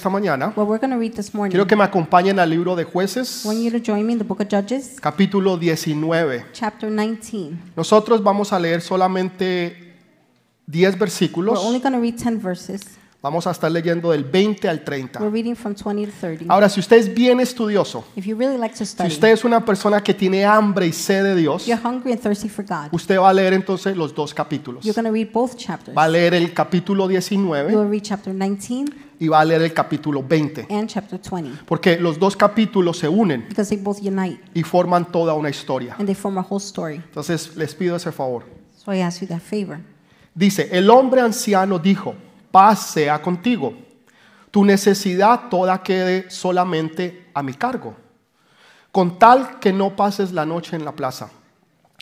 [0.00, 2.74] esta mañana, What we're going to read this morning, quiero que me acompañen al libro
[2.74, 6.46] de jueces, I want you to join me in the book of Judges, capítulo 19.
[6.52, 7.58] chapter 19.
[7.76, 9.94] Nosotros vamos a leer solamente
[10.66, 11.58] 10 We're versículos.
[11.62, 12.80] only going to read 10 verses.
[13.22, 15.20] Vamos a estar leyendo del 20 al 30.
[15.20, 16.46] We're reading from 20 to 30.
[16.48, 19.44] Ahora, si usted es bien estudioso, If you really like to si study, usted es
[19.44, 22.88] una persona que tiene hambre y sed de Dios, you're hungry and thirsty for God,
[22.92, 24.82] usted va a leer entonces los dos capítulos.
[24.86, 25.94] you're going to read both chapters.
[25.94, 29.62] Va a leer el capítulo You 19 will read chapter 19 y va a leer
[29.62, 30.66] el capítulo 20.
[30.70, 35.04] and chapter 20 Porque los dos capítulos se unen because they both unite y forman
[35.12, 35.94] toda una historia.
[35.98, 36.96] and they form a whole story.
[36.96, 38.44] Entonces, les pido ese favor.
[38.76, 39.78] So I ask you that favor.
[40.34, 42.14] Dice, el hombre anciano dijo,
[42.50, 43.74] paz sea contigo,
[44.50, 47.94] tu necesidad toda quede solamente a mi cargo,
[48.90, 51.30] con tal que no pases la noche en la plaza.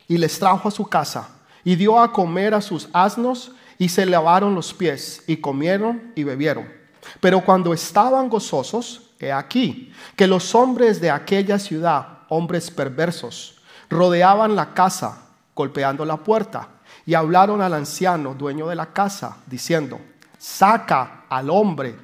[0.07, 1.29] Y les trajo a su casa
[1.65, 6.23] y dio a comer a sus asnos y se lavaron los pies y comieron y
[6.25, 6.78] bebieron.
[7.21, 14.55] Pero cuando estaban gozosos, he aquí que los hombres de aquella ciudad, hombres perversos, rodeaban
[14.55, 15.23] la casa
[15.55, 16.69] golpeando la puerta
[17.05, 20.01] y hablaron al anciano, dueño de la casa, diciendo,
[20.39, 21.97] saca al hombre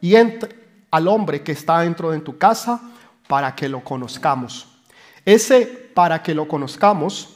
[0.00, 2.80] y al hombre que está dentro de tu casa
[3.28, 4.68] para que lo conozcamos.
[5.24, 7.28] Ese para que lo conozcamos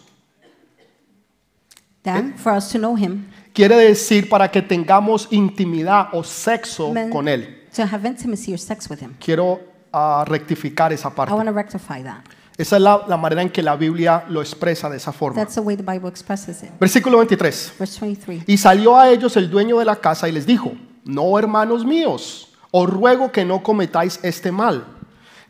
[2.06, 7.10] That for us to know him, quiere decir para que tengamos intimidad o sexo meant
[7.10, 7.64] con él.
[7.74, 9.14] to have intimacy or sex with him.
[9.18, 9.60] Quiero
[9.92, 11.32] ah, rectificar esa I parte.
[11.32, 12.22] want to rectify that.
[12.58, 15.40] Esa es la, la manera en que la Biblia lo expresa de esa forma.
[15.40, 16.70] That's the way the Bible expresses it.
[16.78, 17.74] Versículo 23.
[17.78, 18.44] Verse 23.
[18.46, 20.72] Y salió a ellos el dueño de la casa y les dijo,
[21.04, 24.86] no hermanos míos, os ruego que no cometáis este mal,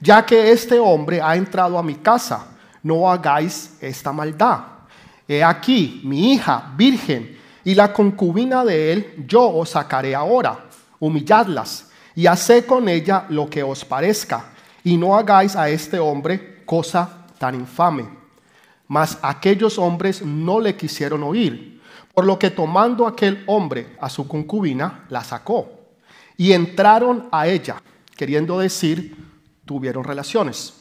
[0.01, 2.49] ya que este hombre ha entrado a mi casa,
[2.83, 4.61] no hagáis esta maldad.
[5.29, 10.67] He aquí, mi hija virgen y la concubina de él, yo os sacaré ahora,
[11.00, 14.53] humilladlas, y haced con ella lo que os parezca,
[14.84, 18.09] y no hagáis a este hombre cosa tan infame.
[18.87, 21.82] Mas aquellos hombres no le quisieron oír,
[22.15, 25.69] por lo que tomando aquel hombre a su concubina, la sacó.
[26.37, 27.83] Y entraron a ella,
[28.16, 29.16] queriendo decir,
[29.65, 30.72] tuvieron relaciones.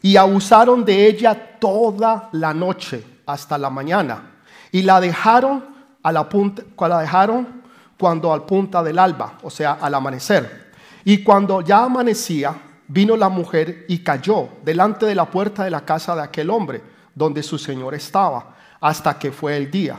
[0.00, 4.37] Y abusaron de ella toda la noche hasta la mañana.
[4.72, 5.64] Y la dejaron
[6.02, 7.62] a la punta, la dejaron
[7.98, 10.72] cuando al punta del alba, o sea, al amanecer.
[11.04, 12.54] Y cuando ya amanecía,
[12.86, 16.82] vino la mujer y cayó delante de la puerta de la casa de aquel hombre,
[17.14, 19.98] donde su señor estaba, hasta que fue el día.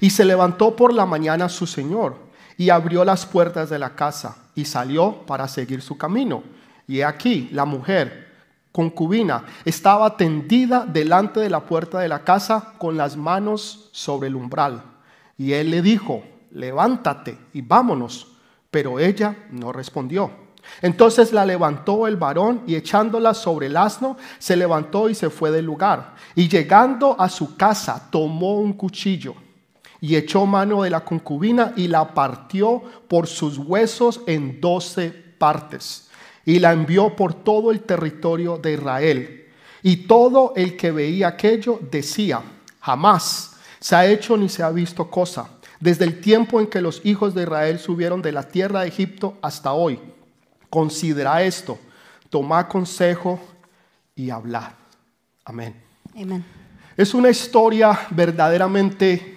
[0.00, 2.16] Y se levantó por la mañana su señor
[2.56, 6.42] y abrió las puertas de la casa y salió para seguir su camino.
[6.86, 8.27] Y aquí la mujer,
[8.78, 14.36] concubina, estaba tendida delante de la puerta de la casa con las manos sobre el
[14.36, 14.84] umbral.
[15.36, 16.22] Y él le dijo,
[16.52, 18.36] levántate y vámonos.
[18.70, 20.30] Pero ella no respondió.
[20.80, 25.50] Entonces la levantó el varón y echándola sobre el asno, se levantó y se fue
[25.50, 26.14] del lugar.
[26.36, 29.34] Y llegando a su casa, tomó un cuchillo
[30.00, 36.07] y echó mano de la concubina y la partió por sus huesos en doce partes
[36.48, 39.48] y la envió por todo el territorio de Israel.
[39.82, 42.40] Y todo el que veía aquello decía,
[42.80, 47.04] jamás se ha hecho ni se ha visto cosa, desde el tiempo en que los
[47.04, 50.00] hijos de Israel subieron de la tierra de Egipto hasta hoy.
[50.70, 51.78] Considera esto,
[52.30, 53.38] toma consejo
[54.16, 54.74] y hablar.
[55.44, 55.74] Amén.
[56.16, 56.42] Amen.
[56.96, 59.36] Es una historia verdaderamente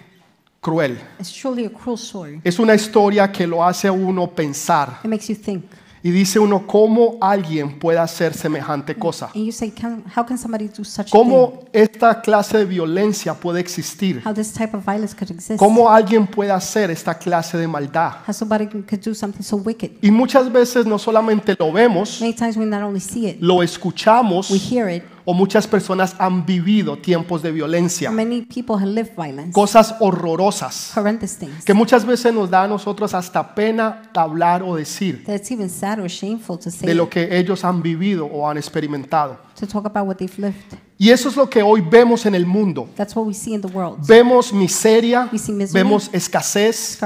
[0.62, 0.98] cruel.
[1.20, 2.40] It's truly a cruel story.
[2.42, 5.66] Es una historia que lo hace a uno pensar It makes you think.
[6.04, 9.30] Y dice uno cómo alguien puede hacer semejante cosa.
[9.34, 11.12] And you say, can, how can somebody do such thing?
[11.12, 14.20] Cómo esta clase de violencia puede existir.
[14.24, 15.58] How this type of violence could exist?
[15.58, 18.14] Cómo alguien puede hacer esta clase de maldad.
[18.26, 19.92] How somebody could do something so wicked?
[20.02, 23.62] Y muchas veces no solamente lo vemos, Many times we not only see it, lo
[23.62, 25.04] escuchamos we hear it.
[25.24, 30.92] O muchas personas han vivido tiempos de violencia, Many people have lived violence, cosas horrorosas
[30.96, 31.64] horrendous things.
[31.64, 35.68] que muchas veces nos da a nosotros hasta pena hablar o decir That it's even
[35.70, 39.36] sad or shameful to say, de lo que ellos han vivido o han experimentado.
[39.58, 40.56] to talk about what they've lived.
[40.98, 42.88] Y eso es lo que hoy vemos en el mundo.
[42.96, 43.98] That's what we see in the world.
[44.06, 45.82] Vemos miseria, We see misery.
[45.82, 46.98] vemos escasez,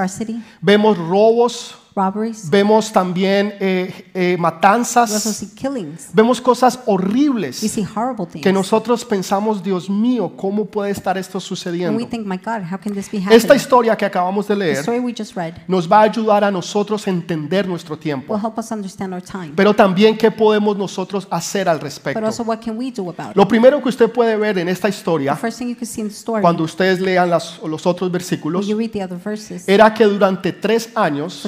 [0.60, 2.48] vemos robos, robberies.
[2.50, 5.10] vemos también eh, eh, We also matanzas,
[6.12, 8.42] vemos cosas We horribles see horrible things.
[8.42, 12.06] que nosotros pensamos, Dios mío, ¿cómo puede estar esto And we sucediendo?
[12.08, 15.14] think, my God, how can this be Esta historia que acabamos de leer story we
[15.16, 18.70] just read nos va a ayudar a nosotros a entender nuestro tiempo, will help us
[18.70, 19.52] understand our time.
[19.56, 22.26] pero también qué podemos nosotros hacer al But respecto.
[22.26, 23.36] also, what can we do about it?
[23.36, 25.32] Lo primero que usted puede ver en esta The historia,
[26.10, 28.66] story, cuando ustedes lean las- los otros versículos,
[29.24, 31.40] verses, era que durante tres años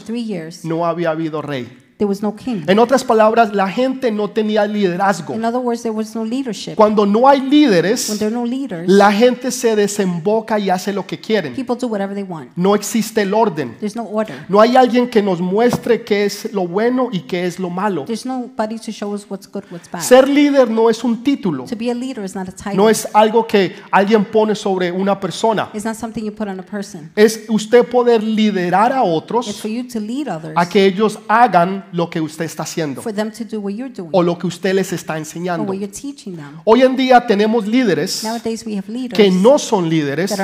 [0.65, 1.69] no había habido rey.
[1.99, 2.63] There was no king.
[2.69, 5.35] En otras palabras, la gente no tenía liderazgo.
[5.35, 6.77] In other words, there was no leadership.
[6.77, 10.93] Cuando no hay When líderes, there are no leaders, la gente se desemboca y hace
[10.93, 11.55] lo que quieren.
[11.55, 12.51] people do whatever they want.
[12.57, 13.77] No existe el orden.
[13.81, 14.37] There's no order.
[14.49, 18.05] No hay alguien que nos muestre qué es lo bueno y qué es lo malo.
[18.05, 20.03] There's nobody to show us what's good, what's bad.
[20.03, 22.77] Ser líder no es un título, To be a leader is not a title.
[22.77, 25.71] no es algo que alguien pone sobre una persona.
[25.75, 27.11] It's not something you put on a person.
[27.17, 31.19] Es usted poder liderar a It's otros for you to lead others, a que ellos
[31.29, 33.03] hagan lo que usted está haciendo
[34.13, 35.73] o lo que usted les está enseñando.
[36.65, 40.35] Hoy en día tenemos líderes Nowadays we have leaders que no son líderes,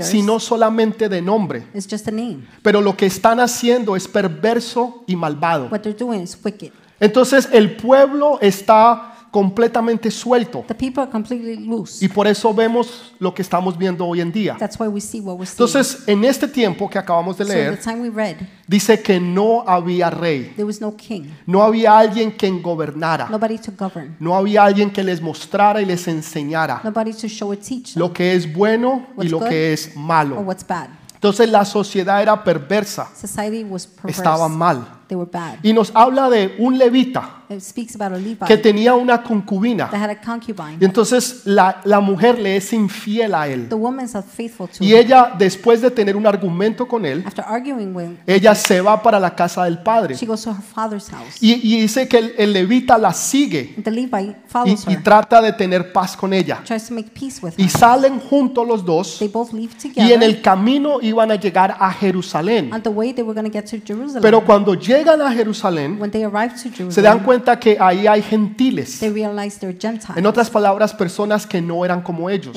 [0.00, 1.66] sino solamente de nombre.
[1.74, 2.46] It's just a name.
[2.62, 5.68] Pero lo que están haciendo es perverso y malvado.
[5.70, 6.72] What they're doing is wicked.
[7.00, 12.04] Entonces el pueblo está completamente suelto The people are completely loose.
[12.04, 14.54] y por eso vemos lo que estamos viendo hoy en día.
[14.60, 15.54] That's why we see what we're seeing.
[15.68, 18.36] Entonces, en este tiempo que acabamos de so the leer, time we read,
[18.68, 23.58] dice que no había rey, there was no king, no había alguien quien gobernara, nobody
[23.58, 27.56] to govern, no había alguien que les mostrara y les enseñara nobody to show or
[27.56, 30.40] teach them, lo que es bueno y What's lo good que es or malo.
[30.42, 30.90] what's bad.
[31.14, 34.18] Entonces la sociedad era perversa, Society was perverse.
[34.20, 34.86] estaba mal.
[35.08, 35.58] They were bad.
[35.62, 39.90] Y nos habla de un levita It speaks about a Levite que tenía una concubina.
[39.90, 40.78] that had a concubine.
[40.80, 43.68] Y entonces la, la mujer le es infiel a él.
[43.68, 44.98] The woman's unfaithful to Y him.
[44.98, 49.02] ella, después de tener un argumento con él, After arguing with him, ella se va
[49.02, 50.14] para la casa del padre.
[50.16, 51.42] she goes to her father's house.
[51.42, 55.02] Y, y dice que el, el levita la sigue The Levite y, follows y her,
[55.02, 56.60] trata de tener paz con ella.
[56.64, 57.70] tries to make peace with Y her.
[57.70, 60.22] salen juntos los dos They both leave y en together.
[60.22, 62.72] el camino iban a llegar a Jerusalén.
[62.72, 64.22] On the way, they were going to get to Jerusalem.
[64.22, 68.06] Pero cuando llegan a Jerusalén, When they arrived to se dan Jerusalem, cuenta que ahí
[68.06, 69.02] hay gentiles.
[69.02, 72.56] En otras palabras, personas que no eran como ellos.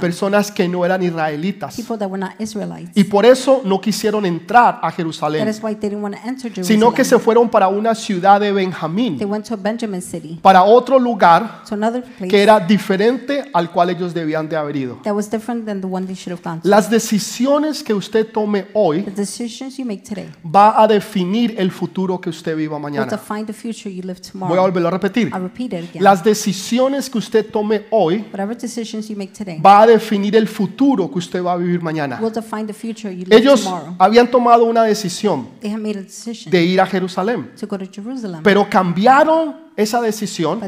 [0.00, 1.78] Personas que no eran israelitas.
[2.94, 6.52] Y por eso no quisieron entrar a Jerusalén, is why they didn't want to enter
[6.64, 7.24] sino que se Jerusalem.
[7.24, 11.62] fueron para una ciudad de They Benjamín, went to Benjamin city, para otro lugar
[12.28, 14.98] que era diferente al cual ellos debían de haber ido.
[16.62, 21.70] Las decisiones que usted tome hoy The decisions you make today va a definir el
[21.70, 23.06] futuro que usted viva mañana.
[23.26, 24.62] Define the future you live Voy a tomorrow.
[24.62, 25.28] volverlo a repetir.
[25.28, 26.02] I repeat it again.
[26.02, 30.46] Las decisiones que usted tome hoy Whatever decisions you make today va a definir el
[30.46, 32.18] futuro que usted va a vivir mañana.
[32.20, 33.94] will define the future you live Ellos tomorrow.
[33.98, 37.76] habían tomado una decisión They have made a decision de ir a Jerusalén, to go
[37.78, 40.60] to Jerusalem, pero cambiaron esa decisión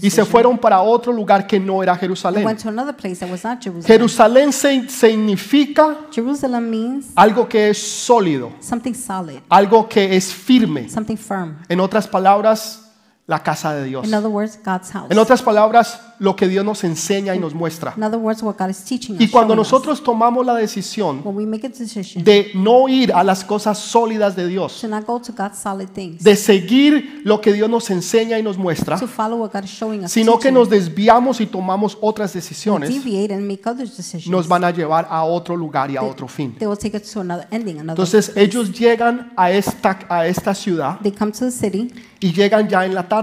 [0.00, 2.46] y se fueron para otro lugar que no era Jerusalén.
[3.84, 10.88] Jerusalén significa Jerusalem means algo que es sólido, something solid, algo que es firme.
[10.88, 11.56] something firm.
[11.68, 12.87] En otras palabras,
[13.28, 14.06] la casa de Dios.
[14.06, 15.10] In other words, God's house.
[15.10, 17.92] En otras palabras, lo que Dios nos enseña y nos muestra.
[17.94, 19.20] In other words, what God is teaching us.
[19.20, 19.58] Y cuando us.
[19.58, 23.76] nosotros tomamos la decisión when we make a decision de no ir a las cosas
[23.76, 27.68] sólidas de Dios, to not go to God's solid things, de seguir lo que Dios
[27.68, 30.70] nos enseña y nos muestra, to follow what God is showing us, sino que nos
[30.70, 35.22] desviamos y tomamos otras decisiones, deviate and make other decisions, nos van a llevar a
[35.24, 36.56] otro lugar y a otro fin.
[36.58, 37.90] they will take us to another ending, another.
[38.02, 42.68] Entonces ellos llegan a esta, a esta ciudad they come to the city y llegan
[42.68, 43.17] ya en la tarde,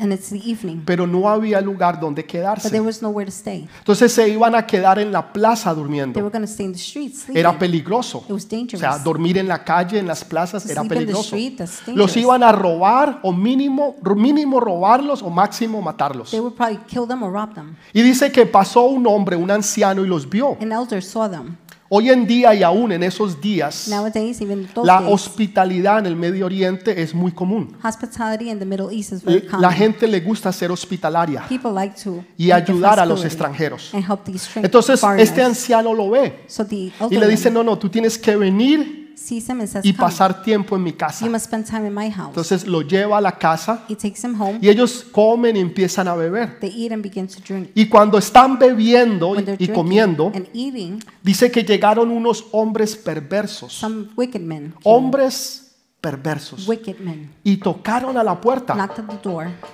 [0.00, 2.80] and it's the evening, pero no había lugar donde but there quedarse.
[2.80, 3.68] was nowhere to stay.
[3.78, 6.20] Entonces se iban a quedar en la plaza They durmiendo.
[6.20, 7.28] were going to stay in the streets.
[7.34, 8.24] Era peligroso.
[8.28, 8.80] It was O dangerous.
[8.80, 11.36] sea, dormir en la calle, en las plazas, To era sleep in the peligroso.
[11.36, 16.30] street, Los iban a robar o mínimo, mínimo robarlos o máximo matarlos.
[16.30, 17.76] They would probably kill them or rob them.
[17.92, 20.56] Y dice que pasó un hombre, un anciano, y los vio.
[20.60, 21.56] An elder saw them.
[21.90, 26.06] Hoy en día y aún en esos días, Nowadays, even those la days, hospitalidad en
[26.06, 27.74] el Medio Oriente es muy común.
[27.82, 29.62] hospitality in the Middle East is very common.
[29.62, 33.94] La gente le gusta ser hospitalaria People like to y ayudar a los extranjeros.
[33.94, 35.30] and help stran- Entonces foreigners.
[35.30, 38.97] este anciano lo ve so the y le dice, no, no, tú tienes que venir
[39.82, 41.24] y "Come, pasar tiempo en mi casa.
[41.24, 44.24] you must spend time in my house." Entonces lo lleva a la casa he takes
[44.24, 44.58] him home.
[44.60, 46.58] y ellos comen y empiezan a beber.
[46.60, 47.70] They eat and begin to drink.
[47.74, 53.72] Y cuando están bebiendo When y, comiendo, and eating, dice que llegaron unos hombres perversos,
[53.72, 55.67] some wicked men, came, hombres perversos,
[56.66, 58.74] wicked men, y tocaron a la puerta.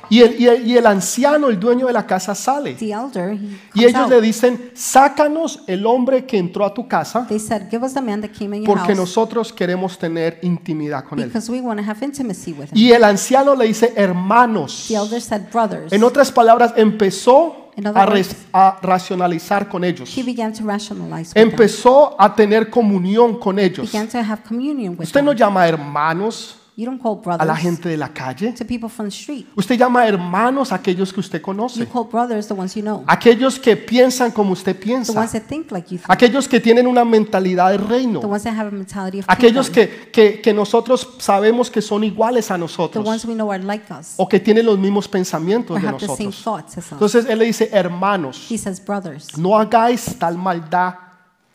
[0.09, 2.75] Y el, y el- y el anciano, el dueño de la casa, sale.
[2.75, 3.38] The elder,
[3.75, 4.11] Y ellos out.
[4.11, 8.00] le dicen, sácanos el hombre que entró a tu casa They said, "Give us the
[8.00, 11.26] man that came in your porque nosotros queremos tener intimidad con él.
[11.26, 14.88] because we want to have intimacy with him." Y el anciano le dice, hermanos.
[15.21, 17.63] Said, "Brothers." En otras palabras, empezó
[17.95, 18.07] a,
[18.52, 20.16] a racionalizar con ellos.
[20.16, 21.50] He began to rationalize with them.
[21.50, 23.90] Empezó a tener comunión con ellos.
[23.93, 25.26] Began to have communion with Usted them.
[25.26, 28.52] no llama hermanos You don't call a la brothers gente de la calle.
[28.52, 29.47] to people from the street.
[29.54, 31.87] Usted llama hermanos a aquellos que usted You conoce.
[31.87, 35.12] call brothers the ones you know, Aquellos que piensan como usted the piensa.
[35.16, 38.19] ones that think like you think, Aquellos que tienen una mentalidad de the reino.
[38.21, 42.50] ones that have a mentality of Aquellos que, que, que nosotros sabemos que son iguales
[42.50, 43.07] a the nosotros.
[43.07, 45.99] ones we know are like us O que tienen los mismos pensamientos or de have
[46.00, 46.43] the same nosotros.
[46.43, 46.93] thoughts as us.
[46.93, 50.95] Entonces él le dice, hermanos, He says, brothers, no hagáis tal maldad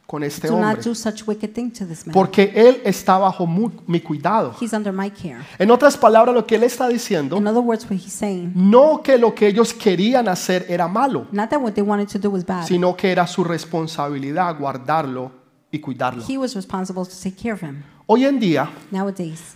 [0.10, 0.82] con este hombre.
[0.82, 2.14] do such wicked thing to this man.
[2.14, 4.56] Porque él está bajo mi cuidado.
[4.60, 5.38] He's under my care.
[5.60, 9.04] En otras palabras, lo que él está diciendo, In other words, what he's saying, no
[9.04, 12.32] que lo que ellos querían hacer era malo, not that what they wanted to do
[12.32, 12.66] was bad.
[12.66, 15.32] sino que era su responsabilidad guardarlo
[15.72, 16.24] y cuidarlo.
[16.28, 17.84] He was responsible to take care of him.
[18.08, 18.68] Hoy en día,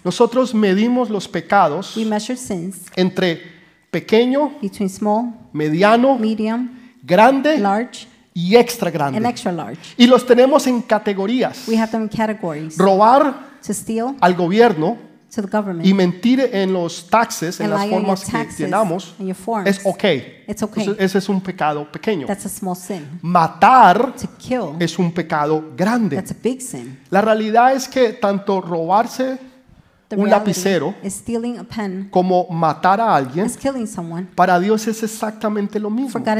[0.04, 3.42] nosotros medimos los pecados we measure sins entre
[3.90, 6.70] pequeño, between small, mediano, medium,
[7.02, 9.30] grande large, y extra and grande.
[9.30, 9.80] extra large.
[9.98, 11.68] Y los tenemos en categorías.
[11.68, 12.78] We have them in categories.
[12.78, 14.98] Robar To steal, al gobierno
[15.34, 19.68] to the government, y mentir en los taxes, en and las formas que llenamos, and
[19.68, 20.04] es ok.
[20.48, 20.84] It's okay.
[20.84, 22.28] Entonces, ese es un pecado pequeño.
[22.28, 23.20] That's a small sin.
[23.22, 26.18] Matar To kill, es un pecado grande.
[26.18, 27.00] that's a big sin.
[27.10, 29.40] La realidad es que tanto robarse
[30.16, 30.94] un lapicero
[32.12, 34.28] como matar a alguien, is killing someone.
[34.36, 36.20] para Dios es exactamente lo mismo.
[36.20, 36.38] God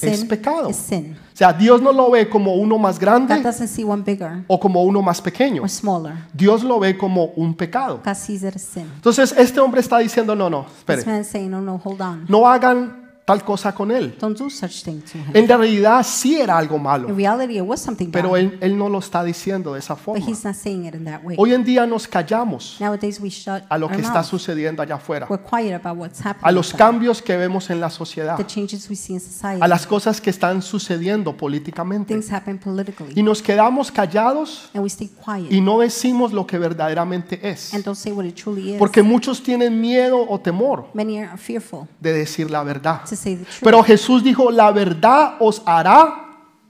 [0.00, 0.70] Pecado es Sin pecado.
[0.70, 1.16] is sin.
[1.34, 4.44] O sea, Dios no lo ve como uno más God grande doesn't see one bigger
[4.46, 5.62] o como uno más pequeño.
[5.62, 6.14] or smaller.
[6.32, 8.00] Dios lo ve como un pecado.
[8.04, 8.84] God sees it as sin.
[8.94, 12.00] Entonces, este hombre está diciendo, no, no, This espere, man is saying, no, no, hold
[12.00, 12.24] on.
[12.28, 14.16] no hagan tal cosa con él.
[14.20, 15.24] Don't do such thing to him.
[15.34, 18.76] En realidad sí era algo In malo, reality, it was something pero bad, él, él
[18.76, 20.26] no lo está diciendo de esa but forma.
[20.26, 21.36] he's not saying it in that way.
[21.38, 24.26] Hoy en día nos callamos Nowadays, we shut a lo our que está mouth.
[24.26, 26.46] sucediendo allá afuera, We're quiet about what's happening.
[26.48, 29.60] a los outside, cambios que vemos en la sociedad, the changes we see in society.
[29.62, 32.12] a las cosas que están sucediendo políticamente.
[32.14, 36.46] Things happen politically, Y nos quedamos callados and we stay quiet y no decimos lo
[36.46, 37.72] que verdaderamente es.
[37.72, 38.78] and don't say what it truly is.
[38.78, 43.02] Porque muchos tienen miedo o temor Many are fearful de decir la verdad.
[43.12, 43.62] To say the truth.
[43.62, 46.22] Pero Jesús dijo, la verdad os hará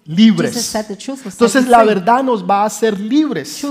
[0.04, 0.74] libres.
[1.24, 3.64] Entonces la verdad nos va a hacer libres.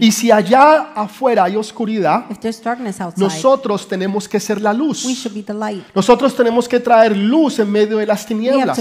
[0.00, 2.26] Y si allá afuera hay oscuridad,
[3.16, 5.06] nosotros tenemos que ser la luz.
[5.94, 8.78] Nosotros tenemos que traer luz en medio de las tinieblas.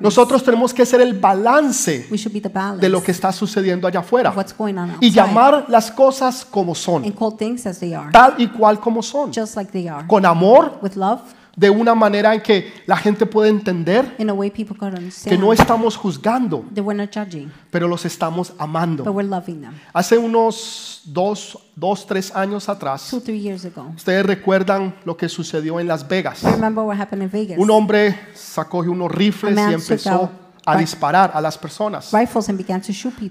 [0.00, 2.08] Nosotros tenemos que ser el balance
[2.80, 4.34] de lo que está sucediendo allá afuera
[5.00, 7.04] y llamar las cosas como son,
[8.12, 9.30] tal y cual como son,
[10.06, 10.80] con amor,
[11.56, 14.98] de una manera en que la gente puede entender in a way people can que
[14.98, 16.64] understand no estamos juzgando,
[17.70, 19.04] pero los estamos but amando.
[19.10, 19.72] we're loving them.
[19.94, 25.88] Hace unos dos, dos, tres años atrás, Two, ago, ustedes recuerdan lo que sucedió en
[25.88, 26.42] Las Vegas.
[27.56, 30.30] Un hombre sacó unos rifles y empezó
[30.66, 32.12] a disparar a las personas.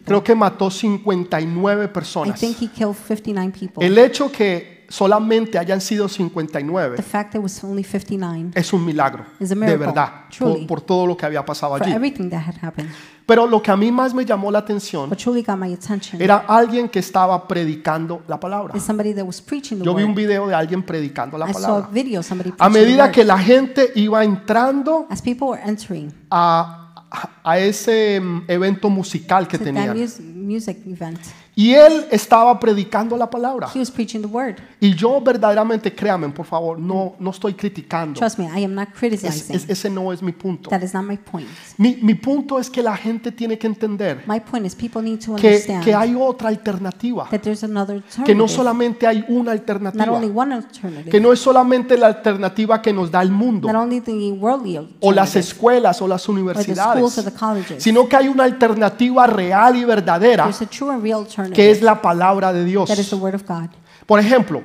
[0.05, 2.39] Creo que mató 59 I personas.
[2.39, 3.85] think he killed 59 people.
[3.85, 8.73] El hecho que solamente hayan sido 59 The fact that it was only 59 es
[8.73, 10.59] un milagro, Is a de miracle, verdad, truly.
[10.65, 11.93] por, por todo lo que había pasado for allí.
[11.93, 12.89] everything that had happened.
[13.25, 16.21] Pero lo que a mí más me llamó la atención What truly got my attention
[16.21, 18.77] era alguien que estaba predicando la palabra.
[18.77, 20.17] is somebody that was preaching the Yo vi un word.
[20.17, 21.89] video de alguien predicando la I saw a palabra.
[21.91, 23.11] video of somebody A preaching the medida word.
[23.13, 26.93] que la gente iba entrando As people were entering a,
[27.43, 31.19] a ese mm, evento musical que to that tenían, mus- music event,
[31.57, 33.69] y él estaba predicando la palabra.
[33.73, 34.55] he was preaching the word.
[34.81, 38.19] Y yo verdaderamente, créanme, por favor, no, no estoy criticando.
[38.19, 39.55] Trust me, I am not Es- criticizing.
[39.55, 40.69] es- ese no es mi punto.
[40.69, 41.47] That is not my point.
[41.77, 45.19] Mi, mi punto es que la gente tiene que entender My point is people need
[45.25, 48.49] to que, understand que hay otra alternativa, that there's another que no alternative.
[48.49, 51.09] solamente hay una Not alternativa, only one alternative.
[51.09, 54.77] que no es solamente la alternativa que nos da el mundo Not only the worldly
[54.77, 57.81] o las alternative escuelas o las or the schools universidades, or the colleges.
[57.83, 61.81] sino que hay una alternativa real y verdadera There's a true and real que es
[61.81, 62.89] la palabra de Dios.
[62.89, 63.69] That is the word of God.
[64.05, 64.61] Por ejemplo,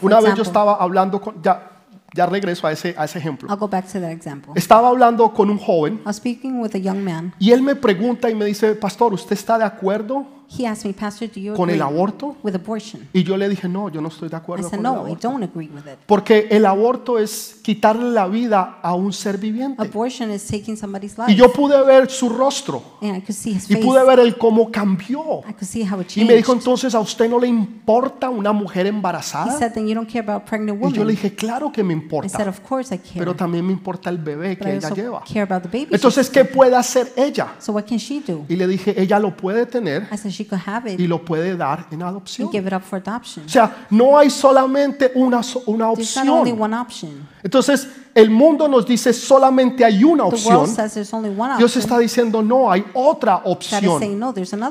[0.00, 1.70] una vez yo estaba hablando con, ya,
[2.14, 3.48] ya regreso a ese, a ese ejemplo.
[3.48, 4.52] I'll go back to that example.
[4.54, 7.34] Estaba hablando con un joven I was speaking with a young man.
[7.38, 10.92] y él me pregunta y me dice, pastor, ¿usted está de acuerdo He asked me,
[10.92, 12.36] Pastor, do you con el agree aborto?
[12.42, 13.08] with abortion?
[13.12, 14.98] Y yo le dije, no, yo no estoy de I acuerdo said, con el no,
[15.06, 15.28] I aborto.
[15.30, 15.98] don't agree with it.
[16.06, 19.80] Porque el aborto es quitarle la vida a un ser viviente.
[19.80, 21.34] Abortion is taking somebody's Y life.
[21.36, 23.84] yo pude ver su rostro And I could see his y face.
[23.86, 25.20] pude ver el cómo cambió.
[25.48, 26.62] I could see how it Y me dijo changed.
[26.62, 29.56] entonces, ¿a usted no le importa una mujer He embarazada?
[29.56, 31.08] said, then you don't care about pregnant Y yo le women.
[31.14, 33.18] dije, claro que me I said, importa, of course I care.
[33.20, 35.22] pero también me importa el bebé But que I ella also lleva.
[35.24, 35.94] care about the baby.
[35.94, 37.54] Entonces, ¿qué puede hacer ella?
[37.60, 38.44] So what can she do?
[38.48, 41.22] Y le dije, ella lo puede tener I said she could have it y lo
[41.24, 42.46] puede dar en adopción.
[42.46, 43.44] and give it up for adoption.
[43.44, 46.60] O sea, no hay solamente una, so- una There's not only opción.
[46.62, 47.28] one option.
[47.42, 50.56] Entonces, el mundo nos dice solamente hay una The opción.
[50.56, 51.82] world says there's only one Dios option.
[51.82, 54.00] está diciendo no, hay otra opción,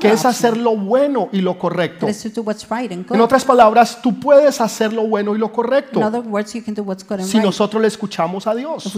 [0.00, 2.06] que es hacer lo bueno y lo correcto.
[2.08, 6.00] En otras palabras, tú puedes hacer lo bueno y lo correcto.
[7.20, 8.94] Si nosotros le escuchamos a Dios.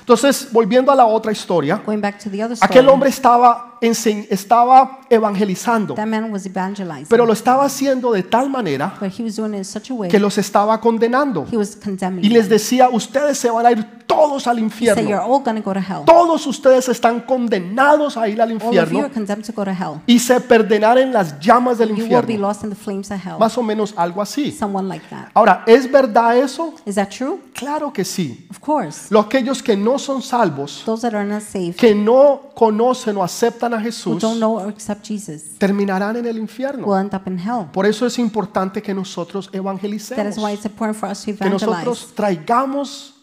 [0.00, 1.82] Entonces, volviendo a la otra historia,
[2.60, 5.94] aquel hombre estaba, estaba evangelizando,
[7.08, 8.94] pero lo estaba haciendo de tal manera
[10.08, 11.46] que los estaba condenando.
[12.22, 15.22] Y les decía, ustedes se van a ir todos al you're infierno.
[15.22, 16.04] all to go to hell.
[16.04, 20.00] Todos ustedes están condenados a ir al infierno to to hell.
[20.06, 22.48] y se perderán en las llamas del You will be infierno.
[22.48, 23.38] lost in the flames of hell.
[23.38, 24.50] Más o menos algo así.
[24.50, 25.28] Someone like that.
[25.34, 26.74] Ahora, ¿es verdad eso?
[26.84, 27.38] Is that true?
[27.54, 28.46] Claro que sí.
[28.50, 29.06] Of course.
[29.10, 33.22] Los aquellos que no son salvos, Those that are not saved, que no conocen o
[33.22, 36.86] aceptan a who Jesús, don't know or accept Jesus, terminarán en el infierno.
[36.86, 37.66] will end up in hell.
[37.72, 41.36] Por eso es importante que nosotros That is why evangelicemos, it's important for us to
[41.36, 43.19] que nosotros traigamos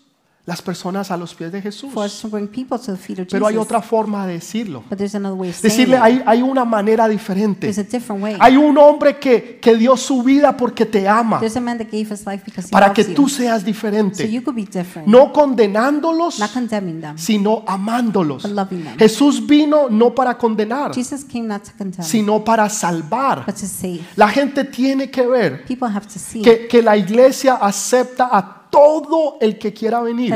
[0.48, 1.92] las personas a los pies de Jesús.
[1.94, 4.82] for us to bring people to the feet of Pero hay otra forma de decirlo.
[4.90, 6.02] But there's another way of saying Decirle, it.
[6.02, 7.68] hay, hay una manera diferente.
[7.70, 8.38] There's a different way.
[8.40, 11.88] Hay un hombre que, que dio su vida porque te ama, There's a man that
[11.92, 14.32] gave his life because he para que tú seas So diferente.
[14.32, 15.08] you could be different.
[15.08, 17.18] No condenándolos, Not condemning them.
[17.18, 18.44] sino amándolos.
[18.44, 18.98] But loving them.
[18.98, 23.44] Jesús vino no para condenar, Jesus came not to condemn, sino para salvar.
[23.46, 24.00] but to save.
[24.16, 28.57] La gente tiene que ver People have to see que, que la iglesia acepta a
[28.70, 30.34] todo el que quiera venir.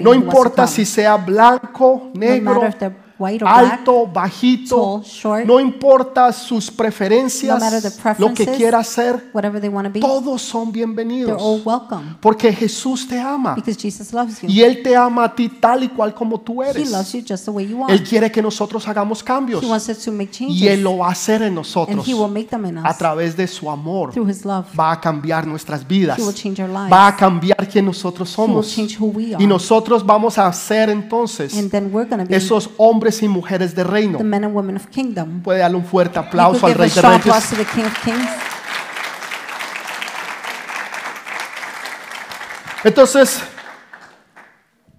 [0.00, 2.62] No importa si sea blanco, negro,
[3.20, 5.44] white or black, alto, bajito, tall, short.
[5.44, 7.62] no importa sus preferencias,
[8.18, 9.30] lo que quiera hacer,
[9.92, 11.66] be, todos son they're all bienvenidos.
[11.66, 13.56] welcome Porque Jesús te ama
[14.48, 16.90] y Él te ama a ti tal y cual como tú He eres.
[16.90, 17.92] loves you just the way you are.
[17.92, 21.08] Él quiere que nosotros hagamos cambios He wants us to make y Él lo va
[21.08, 22.06] a hacer en nosotros
[22.84, 24.12] a través de su amor.
[24.12, 24.66] through His love.
[24.78, 26.90] Va a cambiar nuestras vidas, He will change our lives.
[26.92, 28.74] va a cambiar quién nosotros He will somos.
[28.74, 32.36] change who we Y nosotros vamos a ser entonces And then we're going to be
[32.36, 34.18] esos hombres y mujeres de reino.
[34.18, 35.42] the men and women of kingdom.
[35.42, 37.24] Puede darle un fuerte aplauso al Rey de Reyes.
[42.84, 43.42] Entonces,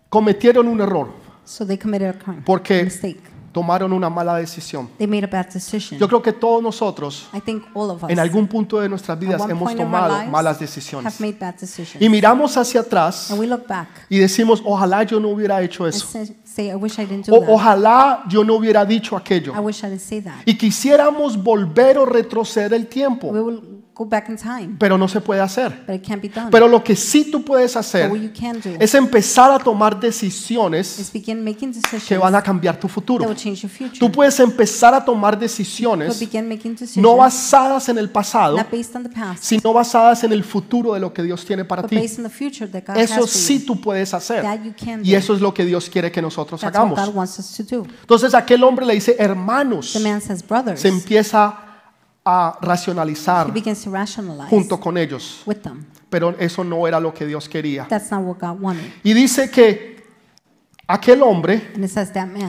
[0.10, 1.10] cometieron un error,
[1.44, 3.20] So they committed a crime, Porque- mistake.
[3.52, 4.90] Tomaron una mala decisión.
[4.98, 6.00] They made a bad decision.
[6.00, 9.20] Yo creo que todos nosotros, I think all of us en algún punto de nuestras
[9.20, 11.20] vidas, hemos tomado lives malas have decisiones.
[11.20, 12.02] made bad decisions.
[12.02, 15.88] Y miramos hacia atrás And we look back y decimos, ojalá yo no hubiera hecho
[15.88, 16.08] eso.
[16.44, 17.50] say, I wish I didn't do O that.
[17.50, 19.54] ojalá yo no hubiera dicho aquello.
[19.56, 20.42] I wish I didn't say that.
[20.46, 23.62] Y quisiéramos volver o retroceder el tiempo, We will
[23.94, 25.84] go back in time, pero no se puede hacer.
[25.86, 26.50] but it can't be done.
[26.50, 29.60] Pero lo que sí tú puedes But hacer what you can do es empezar a
[29.60, 33.26] tomar decisiones is begin making decisions que van a cambiar tu that futuro.
[33.28, 34.00] will change your future.
[34.00, 38.58] Tú puedes empezar a tomar But decisiones begin making decisions no basadas en el pasado,
[38.58, 41.66] not based on the past, sino basadas en el futuro de lo que Dios tiene
[41.66, 41.96] para but ti.
[41.98, 43.66] based on the future that God Eso has for sí you.
[43.66, 44.42] tú puedes hacer.
[44.42, 45.18] That you can Y do.
[45.18, 47.06] eso es lo que Dios quiere que nosotros That's what hagamos.
[47.08, 47.86] God wants us to do.
[48.02, 50.80] Entonces aquel hombre le dice, hermanos, The man says, brothers.
[50.82, 51.71] se empieza
[52.24, 53.52] a racionalizar
[54.50, 55.44] junto con ellos.
[56.10, 57.88] Pero eso no era lo que Dios quería.
[59.04, 60.04] Y dice que
[60.88, 61.72] aquel hombre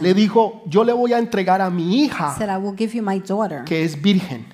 [0.00, 2.36] le dijo, yo le voy a entregar a mi hija,
[3.64, 4.46] que es virgen,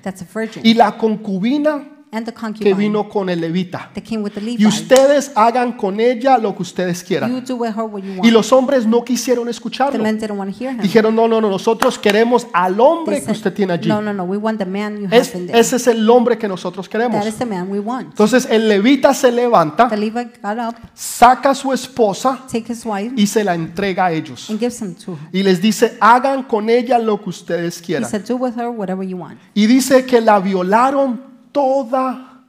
[0.63, 3.91] y la concubina and the que vino con el levita.
[3.95, 7.45] that came with the Y ustedes hagan con ella lo que ustedes You quieran.
[7.45, 10.03] do with her what you Y los hombres no quisieron The escucharlo.
[10.03, 10.81] men didn't want to hear him.
[10.81, 13.89] Dijeron, no, no, no, nosotros queremos al hombre que usted tiene allí.
[13.89, 15.59] no, no, no, we want the man you have Es- in there.
[15.59, 17.21] ese es el hombre que nosotros queremos.
[17.21, 18.09] That is the man we want.
[18.11, 22.85] Entonces el levita se levanta, The Levite got up, saca a su esposa take his
[22.87, 24.49] wife, y se la entrega a ellos.
[24.49, 25.19] and gives him to her.
[25.33, 28.09] Y les dice, hagan con ella lo que ustedes He quieran.
[28.11, 29.39] said, do with her whatever you want.
[29.55, 31.28] Y dice que la violaron
[31.63, 32.45] toda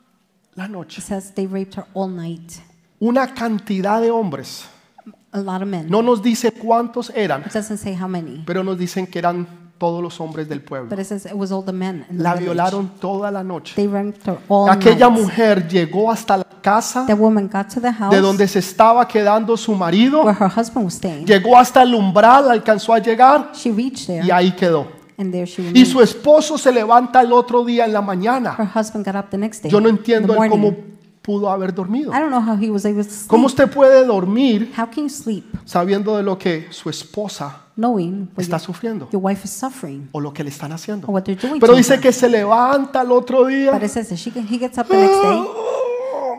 [0.55, 1.01] la He noche.
[1.01, 2.53] says they raped her all night.
[3.01, 4.65] Una cantidad de hombres.
[5.31, 5.89] A lot of men.
[5.89, 9.47] No nos dice cuántos eran, It doesn't say how many, pero nos dicen que eran
[9.77, 10.89] todos los hombres del pueblo.
[10.89, 12.45] but it says it was all the men in the La village.
[12.53, 13.75] violaron toda la noche.
[13.75, 15.21] They raped her all Aquella night.
[15.21, 19.07] mujer llegó hasta la casa The woman got to the house de donde se estaba
[19.07, 21.25] quedando su marido, where her husband was staying.
[21.25, 24.87] llegó hasta el umbral, alcanzó a llegar She reached there, y ahí quedó.
[25.19, 28.55] And there she Y su esposo se levanta el otro día en la mañana.
[28.58, 29.71] Her husband got up the next day.
[29.71, 30.75] Yo no the entiendo cómo
[31.21, 32.12] pudo haber dormido.
[32.12, 33.27] I don't know how he was able to sleep.
[33.27, 38.29] ¿Cómo usted puede dormir How can you sleep sabiendo de lo que su esposa knowing
[38.38, 41.08] está your, sufriendo your wife is suffering o lo que le están haciendo?
[41.08, 44.10] or what they're doing Pero dice que se levanta el otro But día it says
[44.10, 45.43] that she he gets up the next day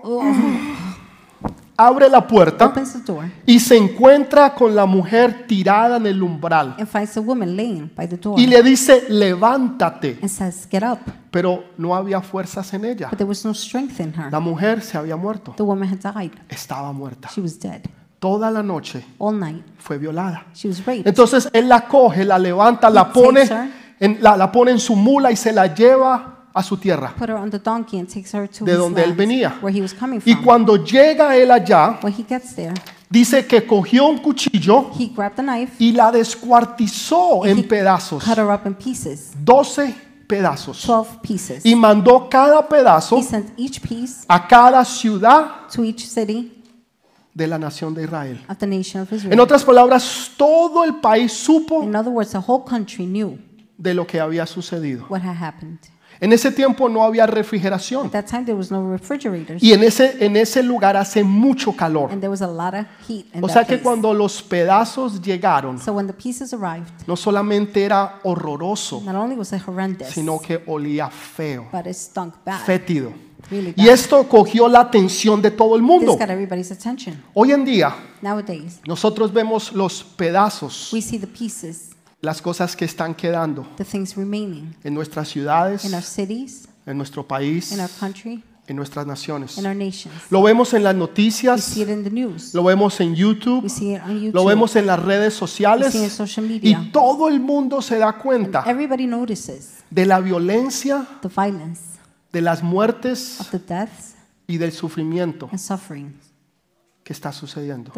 [1.87, 2.73] abre la puerta
[3.47, 6.77] y se encuentra con la mujer tirada en el umbral
[8.37, 10.99] y le dice, levántate, and says, Get up.
[11.31, 13.09] pero no había fuerzas en ella.
[13.09, 14.31] But there was no strength in her.
[14.31, 16.33] La mujer se había muerto, The woman had died.
[16.49, 17.29] estaba muerta.
[17.35, 17.83] She was dead.
[18.19, 19.65] Toda la noche All night.
[19.79, 20.45] fue violada.
[20.55, 21.07] She was raped.
[21.07, 23.49] Entonces él la coge, la levanta, la pone
[23.99, 27.29] en, la, la pone en su mula y se la lleva a su tierra, Put
[27.31, 29.59] her on the donkey and takes her to de his donde él land, venía.
[29.61, 30.45] where he was coming Y from.
[30.45, 32.75] cuando llega él allá, When he gets there,
[33.11, 38.39] dice que cogió un cuchillo he grabbed the knife, y la descuartizó en pedazos, cut
[38.39, 39.95] her up in pieces, 12
[40.29, 41.67] pedazos, 12 pieces.
[41.67, 46.57] y mandó cada pedazo He sent each piece a cada ciudad to each city
[47.35, 48.41] de la nación de Israel.
[48.49, 49.41] of the nation of En Israel.
[49.41, 53.39] otras palabras, todo el país supo In other words, the whole country knew
[53.79, 55.07] de lo que había sucedido.
[55.09, 55.79] what had happened.
[56.23, 59.83] En ese tiempo no había refrigeración At that time, there was no refrigerators, y en
[59.83, 62.11] ese, en ese lugar hace mucho calor.
[62.13, 63.83] and there was a lot of heat in O that sea que place.
[63.83, 69.35] cuando los pedazos llegaron, So when the pieces arrived, no solamente era horroroso, not only
[69.37, 73.13] was it horrendous, sino que olía feo, but it stunk bad, fétido.
[73.51, 76.13] really Y esto cogió la atención de todo el This mundo.
[76.19, 77.23] got everybody's attention.
[77.33, 82.85] Hoy en día Nowadays, nosotros vemos los pedazos, we see the pieces, las cosas que
[82.85, 87.81] están quedando the things remaining en nuestras ciudades, in our cities, en nuestro país, in
[87.81, 89.57] our country, en nuestras naciones.
[89.59, 90.15] in our nations.
[90.31, 92.53] Lo vemos en las We noticias, see it in the news.
[92.55, 94.35] lo vemos en YouTube, We see it on YouTube.
[94.35, 96.91] lo vemos en las redes we sociales see it in social y media.
[96.93, 98.63] todo el mundo se da cuenta
[99.91, 101.83] de la violencia, the violence
[102.33, 104.15] de las muertes of the deaths
[104.47, 105.49] y del sufrimiento
[107.03, 107.93] que está sucediendo.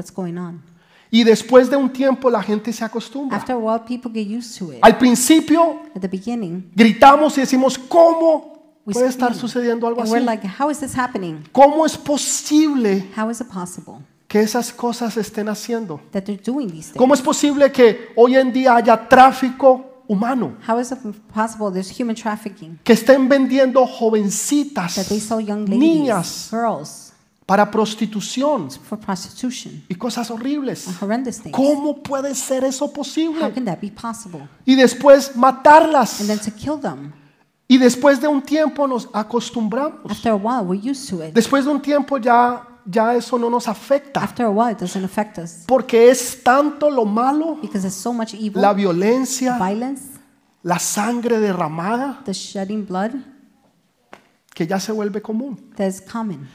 [1.15, 3.37] Y después de un tiempo la gente se acostumbra.
[3.37, 4.79] After a while, people get used to it.
[4.81, 10.01] Al principio At the beginning, gritamos y decimos, ¿cómo we puede estar scream, sucediendo algo
[10.01, 10.15] and así?
[10.15, 11.45] we're like, how is this happening?
[11.53, 16.01] ¿Cómo es posible How is it possible que esas cosas estén haciendo?
[16.13, 16.97] that they're doing these things?
[16.97, 20.57] ¿Cómo es posible que hoy en día haya tráfico humano?
[20.67, 20.99] How is it
[21.35, 22.79] possible there's human trafficking?
[22.83, 27.12] Que estén vendiendo That they jovencitas, sell young ladies, niñas girls,
[27.47, 30.87] para prostitución for prostitution y cosas horribles.
[30.87, 31.55] and horrendous things.
[31.57, 33.53] ¿Cómo puede ser eso How posible?
[33.53, 34.49] can that be possible?
[34.65, 36.21] Y después matarlas.
[36.21, 37.13] And then to kill them.
[37.69, 40.01] Y después de un tiempo nos acostumbramos.
[40.11, 41.35] After a while, we're used to it.
[41.35, 44.23] Después de un tiempo ya, ya eso no nos afecta.
[44.23, 48.35] After a while, it doesn't affect us Porque es tanto lo malo, because so much
[48.35, 50.19] evil, la violencia, violence,
[50.63, 53.13] la sangre derramada, the shedding blood
[54.55, 55.57] que ya se vuelve común.
[55.77, 56.49] that is common.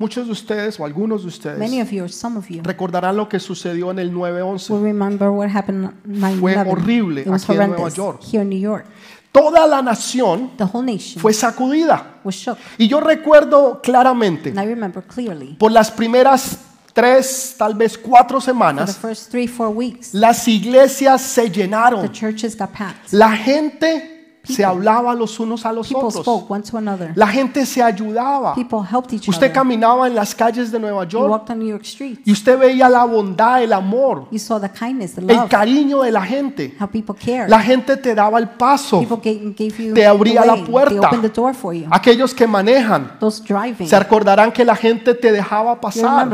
[0.00, 3.16] Muchos de ustedes o algunos de ustedes Many of you, or some of you, recordarán
[3.16, 4.72] lo que sucedió en el 911.
[4.72, 8.20] will remember what happened on 9 Fue horrible It was aquí en Nueva horrendous York.
[8.22, 8.86] here in New York.
[9.30, 12.18] Toda la nación The whole nation fue sacudida.
[12.24, 12.56] was shook.
[12.78, 16.58] Y yo recuerdo claramente, And I remember clearly por las primeras
[16.92, 21.50] tres, tal vez cuatro for the semanas, first three, four weeks, las iglesias se the
[21.60, 22.10] llenaron.
[22.10, 23.12] churches got packed.
[23.12, 24.19] La gente
[24.50, 26.22] se hablaba los unos a los People otros.
[26.24, 27.12] spoke one to another.
[27.14, 28.54] La gente se ayudaba.
[28.54, 29.52] People helped each Usted other.
[29.52, 32.20] caminaba en las calles de Nueva You York walked on New York streets.
[32.26, 36.12] y usted veía la bondad, el amor, You saw the kindness, the el cariño de
[36.12, 36.74] la gente.
[36.80, 37.48] how people cared.
[37.48, 39.00] La gente te daba el paso.
[39.00, 40.90] People gave, gave you Te abría the la puerta.
[40.90, 41.86] They opened the door for you.
[41.90, 43.88] Aquellos que manejan Those driving.
[43.88, 46.28] se acordarán que la gente te dejaba pasar.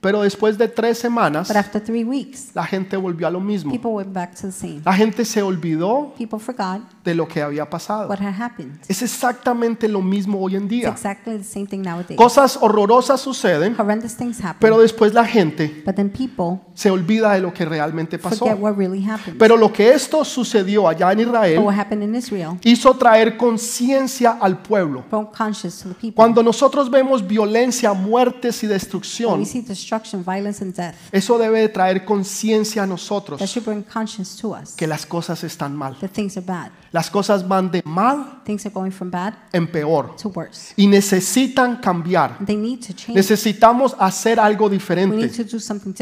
[0.00, 3.70] Pero después de tres semanas, But after three weeks, la gente volvió a lo mismo.
[3.70, 4.80] people went back to the same.
[4.82, 8.08] La gente se olvidó People forgot de lo que había pasado.
[8.08, 8.78] what had happened.
[8.88, 10.88] Es exactamente lo mismo hoy en It's día.
[10.88, 12.16] exactly the same thing nowadays.
[12.16, 14.56] Cosas horrorosas suceden, Horrendous things happen.
[14.60, 18.46] pero después la gente But then people se olvida de lo que realmente pasó.
[18.46, 19.38] forget what really happened.
[19.38, 23.36] Pero lo que esto sucedió allá en But Israel what happened in Israel hizo traer
[23.36, 25.04] conciencia al pueblo.
[25.10, 26.14] brought conscious to the people.
[26.14, 29.60] Cuando nosotros vemos violencia, muertes y When destrucción, we see
[29.90, 34.40] destruction, violence, and death, eso debe de traer conciencia a that nosotros should bring conscience
[34.40, 35.96] to us que las cosas están mal.
[36.00, 36.70] that things are bad.
[36.92, 40.72] Las cosas van de mal Things are going from bad en peor to worse.
[40.76, 42.38] y necesitan cambiar.
[42.44, 43.16] They need to change.
[43.16, 45.28] Necesitamos hacer algo We need diferente.
[45.28, 45.94] to do something.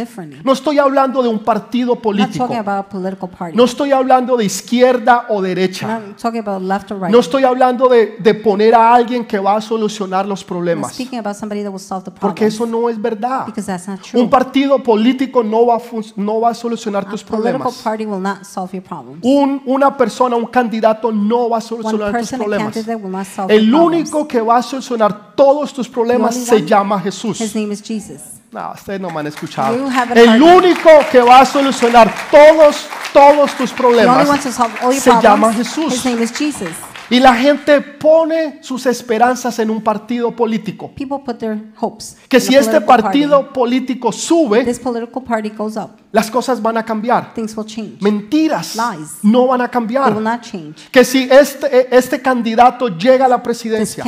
[0.44, 2.38] No estoy hablando de un partido I'm not político.
[2.46, 3.56] talking about a political party.
[3.56, 5.86] No estoy hablando de izquierda o derecha.
[5.98, 7.10] I'm not talking about left or right.
[7.12, 10.92] No estoy hablando de, de poner a alguien que va a solucionar los I'm problemas.
[10.94, 13.44] speaking about somebody that will solve the Porque eso no es verdad.
[13.46, 14.20] Because that's not true.
[14.20, 15.80] Un partido político no va a,
[16.16, 17.74] no va a solucionar A tus problemas.
[17.82, 19.20] party will not solve your problems.
[19.24, 22.76] Un- una persona, un candidato no va a solucionar tus person, problemas.
[22.76, 23.86] will not solve your El problems.
[24.12, 26.66] único que va a solucionar todos tus problemas se one?
[26.66, 27.40] llama Jesús.
[27.40, 28.20] His name is Jesus.
[28.50, 29.76] No, ustedes no me han escuchado.
[30.14, 35.56] El único que va a solucionar todos, todos tus problemas your se llama problems.
[35.76, 36.87] Jesús.
[37.10, 40.90] Y la gente pone sus esperanzas en un partido político.
[40.94, 43.54] People put their hopes Que si este partido party.
[43.54, 47.32] político sube, This political party goes up, las cosas van a cambiar.
[47.36, 47.98] will.
[48.00, 49.08] Mentiras Lies.
[49.22, 50.20] no van a will cambiar.
[50.20, 50.42] not.
[50.90, 54.04] Que si este, este candidato llega a la presidencia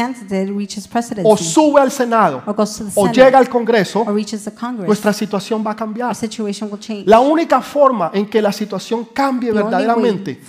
[1.24, 4.04] o sube al Senado o Senate llega al Congreso,
[4.86, 6.14] nuestra situación va a cambiar.
[7.04, 10.40] La única forma en que la situación cambie verdaderamente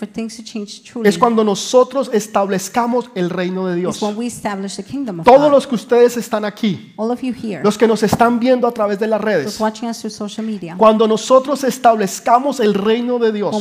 [1.03, 2.09] es cuando nosotros
[2.41, 3.99] establezcamos el reino de Dios.
[3.99, 6.93] Todos los que ustedes están aquí,
[7.63, 9.59] los que nos están viendo a través de las redes,
[10.77, 13.55] cuando nosotros establezcamos el reino de Dios,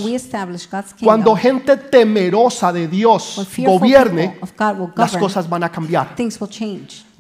[1.03, 4.39] cuando gente temerosa de Dios gobierne,
[4.97, 6.15] las cosas van a cambiar.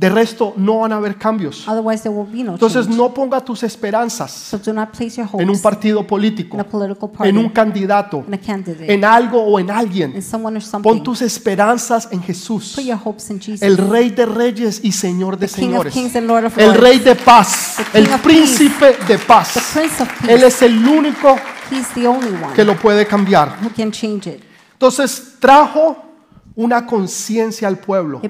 [0.00, 1.68] De resto, no van a haber cambios.
[1.68, 2.96] Otherwise, there will be no Entonces, change.
[2.96, 6.64] no ponga tus esperanzas So do not place your en un partido político, in a
[6.64, 10.14] political party, en un candidato, in a candidate, en algo o en alguien.
[10.16, 14.08] in someone or Pon tus esperanzas en Jesús, Put your hopes in Jesus, el Rey
[14.08, 16.98] de Reyes y Señor de the King of Señores, kings and Lord of el Rey
[17.00, 19.52] de paz, The el of Príncipe de the paz.
[19.74, 21.36] Prince of Él es el único
[21.70, 23.58] He's the only one que lo puede cambiar.
[23.62, 24.42] who can change it.
[24.72, 26.09] Entonces trajo
[26.54, 28.20] una conciencia al pueblo.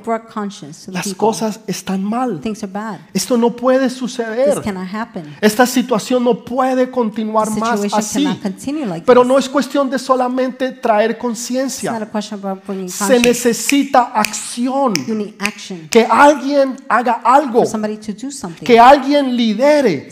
[0.89, 2.41] Las cosas están mal.
[3.13, 4.63] Esto no puede suceder.
[5.41, 8.27] Esta situación no puede continuar más así.
[9.05, 12.09] Pero no es cuestión de solamente traer conciencia.
[12.89, 14.95] Se necesita acción.
[15.91, 17.65] Que alguien haga algo.
[18.63, 20.09] Que alguien lidere.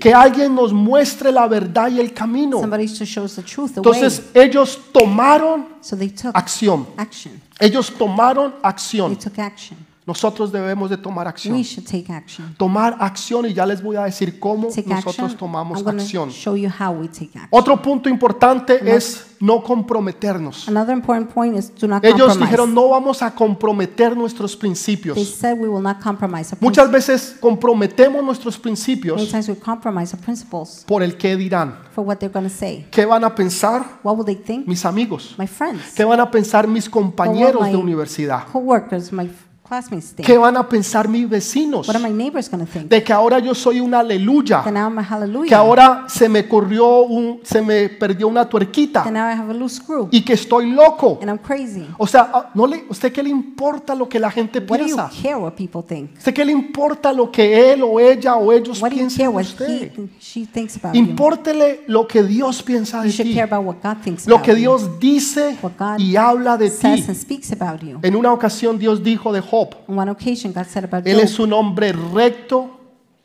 [0.00, 2.60] Que alguien nos muestre la verdad y el camino.
[2.62, 6.86] Entonces ellos tomaron So they took acción.
[6.96, 7.40] action.
[7.60, 9.16] Ellos tomaron They acción.
[9.18, 9.76] took action.
[10.08, 11.62] Nosotros debemos de tomar We acción.
[11.62, 12.54] should take action.
[12.56, 15.36] Tomar acción y ya les voy a decir cómo Take nosotros action.
[15.38, 16.30] tomamos I'm acción.
[16.30, 17.48] show you how we take action.
[17.50, 20.66] Otro punto importante es no comprometernos.
[20.66, 22.46] Another important point is do not Ellos compromise.
[22.46, 25.28] dijeron no vamos a comprometer nuestros They principios.
[25.28, 27.18] said we will not compromise our Muchas principles.
[27.20, 31.76] veces comprometemos nuestros Many principios times we compromise our principles por el qué dirán.
[31.94, 32.86] for what they're going to say.
[32.90, 34.66] ¿Qué van a pensar What will they think?
[34.66, 35.34] mis amigos?
[35.38, 38.46] My friends, ¿Qué van a pensar mis compañeros de universidad?
[38.50, 39.28] co-workers, my
[39.68, 40.26] classmates think.
[40.26, 41.86] ¿Qué van a pensar mis vecinos?
[41.86, 42.88] What are my neighbors going to think?
[42.88, 44.62] De que ahora yo soy una aleluya.
[44.64, 48.50] That now I'm a Que ahora se me corrió un, se me perdió una That
[48.50, 51.18] tuerquita now I have a loose screw y que estoy loco.
[51.20, 51.86] and I'm crazy.
[51.98, 54.86] O sea, ah, ¿no le, ¿usted qué le importa lo que la gente What do
[54.86, 55.10] you piensa?
[55.22, 56.16] care what people think?
[56.16, 59.42] ¿Usted qué le importa lo que él o ella o ellos What piensan de he,
[59.42, 59.92] usted?
[59.94, 61.00] th- she thinks about you?
[61.00, 64.44] Impórtele lo que Dios piensa de You ti, care about what God thinks lo about
[64.46, 66.76] que you, Dios dice What God y habla de ti.
[66.76, 67.98] says and speaks about you.
[68.02, 71.36] En una ocasión Dios dijo de Job, On one occasion, God said about él es
[71.36, 72.74] Job, un hombre recto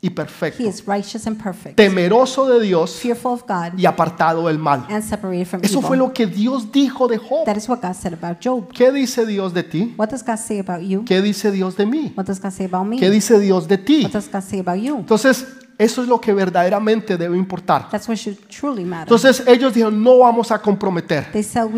[0.00, 4.48] y perfecto, he is righteous and perfect, temeroso de Dios fearful of God, y apartado
[4.48, 4.84] del mal.
[4.90, 7.46] and separated from Eso fue lo que Dios dijo de Job.
[7.46, 8.70] That is what God said about Job.
[8.72, 9.94] ¿Qué dice Dios de ti?
[9.96, 11.04] What does God say about you?
[11.06, 12.12] ¿Qué dice Dios de mí?
[12.16, 12.98] What does God say about me?
[12.98, 14.02] ¿Qué dice Dios de ti?
[14.04, 14.96] What does God say about you?
[14.96, 15.46] Entonces,
[15.78, 17.88] eso es lo que verdaderamente debe importar.
[17.92, 21.26] Entonces ellos dijeron, no vamos a comprometer.
[21.42, 21.68] Said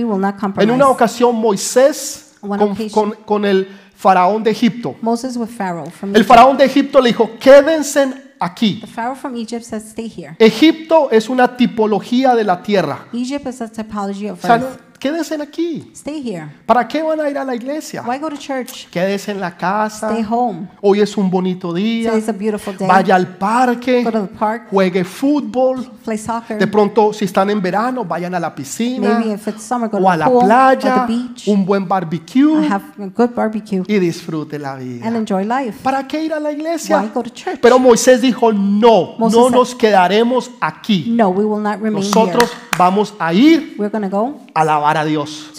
[0.58, 4.94] En una ocasión Moisés con, con- con el faraón de Egipto.
[5.02, 6.28] Moses with Pharaoh from El Egypt.
[6.28, 8.80] faraón de Egipto le dijo, quédense aquí.
[8.80, 13.06] The Pharaoh from Egypt said, "Stay here." Egipto es una tipología de la tierra.
[13.12, 14.64] Egypt is a typology of O sea, earth.
[14.80, 15.90] no- quédense aquí.
[15.94, 16.48] Stay here.
[16.66, 18.02] ¿Para qué van a ir a la iglesia?
[18.06, 18.86] Why go to church?
[18.90, 20.10] Quédese en la casa.
[20.10, 20.68] Stay home.
[20.80, 22.10] Hoy es un bonito día.
[22.10, 22.88] Today's a beautiful day.
[22.88, 24.02] Vaya al parque.
[24.02, 24.68] Go to the park.
[24.70, 25.84] Juegue fútbol.
[26.04, 26.58] Play soccer.
[26.58, 29.98] De pronto, si están en verano, vayan a la piscina Maybe if it's summer, go
[29.98, 31.48] to o a la pool, or playa, the beach.
[31.48, 35.08] un buen barbecue Have a good barbecue y disfrute la and vida.
[35.08, 35.80] enjoy life.
[35.82, 37.00] ¿Para qué ir a la iglesia?
[37.00, 37.58] Why go to church?
[37.60, 41.06] Pero Moisés dijo, no, Moses no said- nos quedaremos aquí.
[41.08, 42.60] No, we will not remain Nosotros here.
[42.78, 45.50] vamos a ir We're go a alabar a Dios.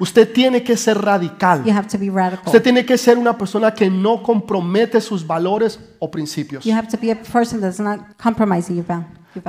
[0.00, 1.62] Usted tiene que ser radical.
[2.46, 6.64] Usted tiene que ser una persona que no compromete sus valores o principios.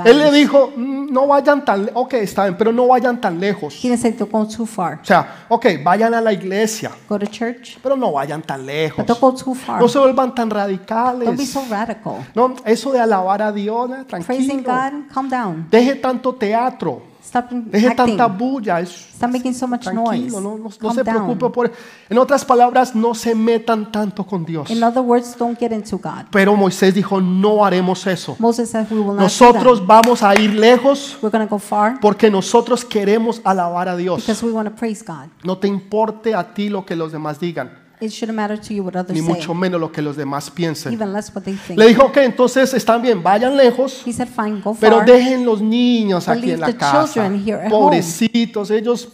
[0.04, 3.40] Él le dijo, "Mm, no vayan tan, le- ok, está bien, pero no vayan tan
[3.40, 3.74] lejos.
[3.84, 8.98] O sea, ok, vayan a la iglesia, Go to church, pero no vayan tan lejos.
[8.98, 9.80] but don't go too far.
[9.80, 11.50] No se vuelvan tan Don't be radicales.
[11.50, 12.14] so radical.
[12.32, 14.62] No, eso de alabar a Dios, eh, tranquilo.
[14.62, 15.66] God, calm down.
[15.68, 18.16] Deje tanto teatro, Stop deje acting.
[18.16, 18.80] tanta bulla.
[18.80, 20.26] Es, Stop making so much noise.
[20.28, 21.72] tranquilo, no, no- no se preocupe por
[22.10, 24.70] En otras palabras, no se metan tanto con Dios.
[24.70, 26.26] In other words, don't get into God.
[26.30, 28.36] Pero Moisés dijo, no haremos eso.
[28.38, 31.22] Moses said we will not do Nosotros vamos a ir lejos that.
[31.22, 34.22] We're to go far porque nosotros queremos alabar a Dios.
[34.26, 35.28] because we want to praise God.
[35.44, 38.82] No te importe a ti lo que los demás digan, It shouldn't matter to you
[38.82, 40.92] what others ni say, mucho menos lo que los demás piensen.
[40.92, 41.78] even less what they think.
[41.78, 45.06] Le dijo que entonces están bien, vayan lejos, He said, fine, go pero far.
[45.06, 47.04] dejen los niños But aquí leave en la the casa.
[47.12, 47.84] children here at home.
[47.84, 49.08] Pobrecitos, ellos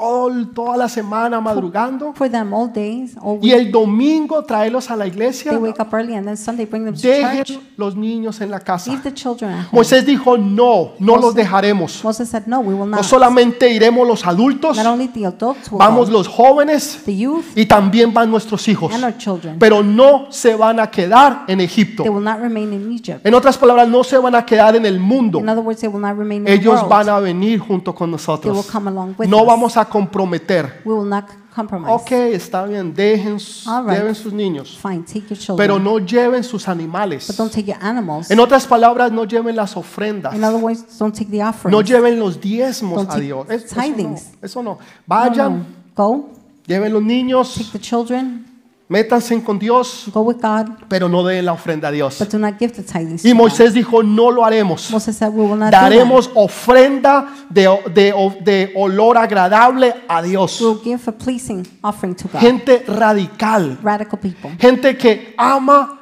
[0.00, 3.54] todo- toda la semana madrugando for them all days, all y week.
[3.54, 5.52] el domingo traerlos a la iglesia.
[5.52, 7.58] They wake up early and then Sunday bring them to Dejen church.
[7.76, 8.90] los niños en la casa.
[8.90, 9.68] Leave the children at home.
[9.72, 12.02] Moisés dijo, no, no los dejaremos.
[12.02, 13.04] Moses said, no, we will No not.
[13.04, 17.44] solamente iremos los adultos, Not only the adults will vamos go, los jóvenes the youth
[17.54, 18.92] y también van nuestros hijos.
[18.94, 19.58] and our children.
[19.58, 22.02] Pero no se van a quedar en Egipto.
[22.04, 23.24] They will not remain in Egypt.
[23.26, 25.38] En otras palabras, no se van a quedar en el mundo.
[25.40, 26.88] In other words, they will not remain in the Ellos world.
[26.88, 28.66] van a venir junto con They will nosotros.
[28.70, 29.46] come along with No us.
[29.46, 30.80] vamos a comprometer.
[30.84, 31.24] We will not
[31.54, 31.92] compromise.
[31.92, 33.98] Ok, está bien, dejen, All right.
[33.98, 35.56] lleven sus niños, Fine, take your children.
[35.56, 37.36] pero no lleven sus but animales.
[37.36, 38.30] don't take your animals.
[38.30, 40.34] En otras palabras, no lleven las ofrendas.
[40.34, 41.72] In other words, don't take the offerings.
[41.72, 43.46] No lleven los diezmos Don't a take Dios.
[43.50, 44.70] Es- Eso no, eso no.
[44.72, 45.64] No, Vayan, no.
[45.96, 46.28] Go,
[46.66, 48.46] lleven los niños, take the children,
[48.90, 52.18] métanse con Dios, go with God, pero no den la ofrenda a Dios.
[52.18, 53.24] but do not give the tithings.
[53.24, 53.42] Y to God.
[53.42, 54.90] Moisés dijo, no lo haremos.
[54.90, 55.82] Moses said, we will not do that.
[55.90, 58.12] Daremos ofrenda de, de-
[58.44, 60.60] de olor agradable a Dios.
[60.60, 62.40] We will give a pleasing offering to God.
[62.42, 63.78] Gente radical.
[63.80, 66.00] Radical people, Gente que ama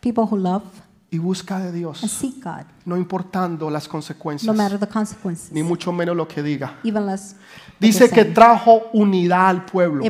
[0.00, 0.64] people who love
[1.12, 5.52] y busca de and Dios, seek God, no importando las no consecuencias, matter the consequences,
[5.52, 6.78] ni mucho menos lo que diga.
[6.84, 7.36] even less.
[7.80, 10.04] Dice que trajo unidad al pueblo.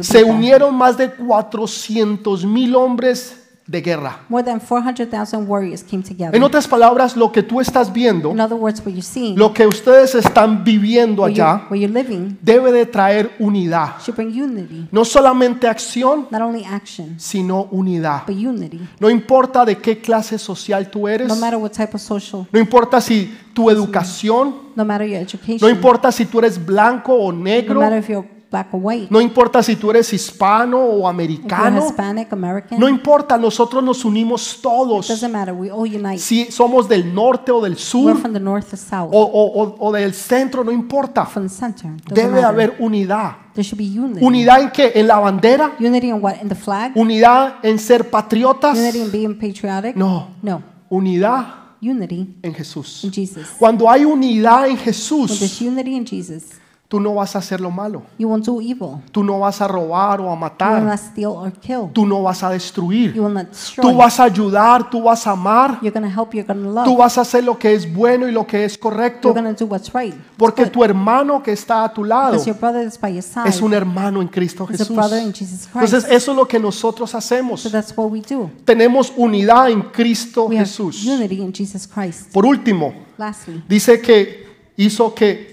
[0.00, 3.39] Se unieron más de 400 mil hombres
[3.70, 4.20] de guerra.
[4.28, 6.34] More than 400,000 warriors came together.
[6.34, 9.52] En otras palabras, lo que tú estás viendo, In other words, what you're seeing, lo
[9.54, 14.00] que ustedes están viviendo where, you're, allá, where you're living, debe de traer unidad.
[14.04, 14.88] should bring unity.
[14.90, 18.22] No solamente acción, Not only action, sino unidad.
[18.26, 18.80] but unity.
[18.98, 22.58] No importa de qué clase social tú eres, No matter what type of social, no
[22.58, 27.30] importa si tu educación, no matter your education, no importa si tú eres blanco o
[27.30, 31.06] no negro, matter if you're black or white, no importa si tú eres hispano o
[31.06, 35.06] americano, Hispanic, American, no importa, nosotros nos unimos it todos.
[35.08, 35.54] doesn't matter.
[35.54, 36.18] We all unite.
[36.18, 39.62] Si somos del norte o del We're sur from the north or south, o, o-
[39.62, 41.24] o- o del centro, no importa.
[41.26, 41.90] from the center.
[42.12, 42.44] Debe matter.
[42.44, 43.36] haber unidad.
[43.54, 44.24] There should be unity.
[44.24, 44.92] Unidad en qué?
[44.94, 46.42] En la bandera, Unity in what?
[46.42, 46.92] In the flag?
[46.96, 48.76] unidad en ser patriotas.
[48.78, 49.94] Unity in being patriotic?
[49.96, 50.62] No, No.
[50.88, 53.04] unidad Unity en Jesús.
[53.04, 53.48] in Jesus.
[53.58, 56.59] Cuando hay unidad en Jesús, unity in Jesus,
[56.90, 58.02] tú no vas a hacer lo malo.
[58.18, 58.96] you won't do evil.
[59.12, 60.82] Tú no vas a robar o a You will matar.
[60.82, 61.88] not steal or kill.
[61.92, 63.14] Tú no vas a destruir.
[63.14, 63.94] You will not Tú destroy.
[63.94, 65.78] vas a ayudar, tú vas a amar.
[65.82, 66.84] You're going to help, you're going to love.
[66.84, 69.28] Tú vas a hacer lo que es bueno y lo que es correcto.
[69.28, 70.12] You're going to do what's right.
[70.36, 73.48] Porque tu hermano que está a tu lado Because your brother is by your side.
[73.48, 74.96] es un hermano en Cristo Is a Jesús.
[74.96, 76.12] brother in Jesus Entonces Christ.
[76.12, 77.60] eso es lo que nosotros hacemos.
[77.60, 78.50] So that's what we do.
[78.64, 81.06] Tenemos unidad en Cristo We have Jesús.
[81.06, 82.32] unity in Jesus Christ.
[82.32, 85.49] Por último, Lastly, dice que hizo que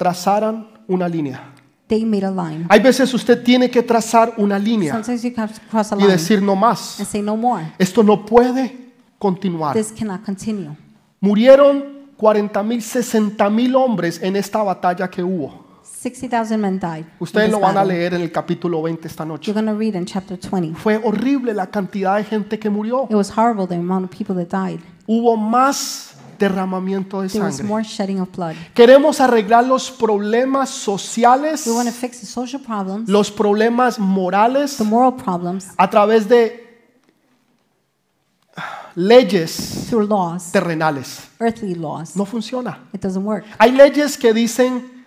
[0.00, 1.52] trazaran una línea.
[1.88, 2.64] they made a line.
[2.70, 5.98] Hay veces usted tiene que trazar una línea Sometimes you have to cross a y
[5.98, 6.98] line decir no más.
[6.98, 7.64] and say no more.
[7.78, 9.74] Esto no puede continuar.
[9.76, 10.70] This cannot continue.
[11.20, 11.84] Murieron
[12.16, 15.68] 40 mil, 60 mil hombres en esta batalla que hubo.
[15.82, 17.00] 60,000 men died.
[17.04, 17.92] in Ustedes this lo van a battle.
[17.94, 19.50] leer en el capítulo 20 esta noche.
[19.52, 20.74] You're going to read in chapter 20.
[20.76, 23.04] Fue horrible la cantidad de gente que murió.
[23.10, 24.80] It was horrible the amount of people that died.
[25.06, 27.84] Hubo más derramamiento de sangre.
[28.74, 34.76] Queremos arreglar los problemas sociales, We want to fix the social problems, los problemas morales
[34.78, 36.66] the moral problems a través de
[38.96, 39.88] leyes
[40.50, 41.28] terrenales.
[42.16, 42.80] No funciona.
[42.92, 43.44] It doesn't work.
[43.58, 44.99] Hay leyes que dicen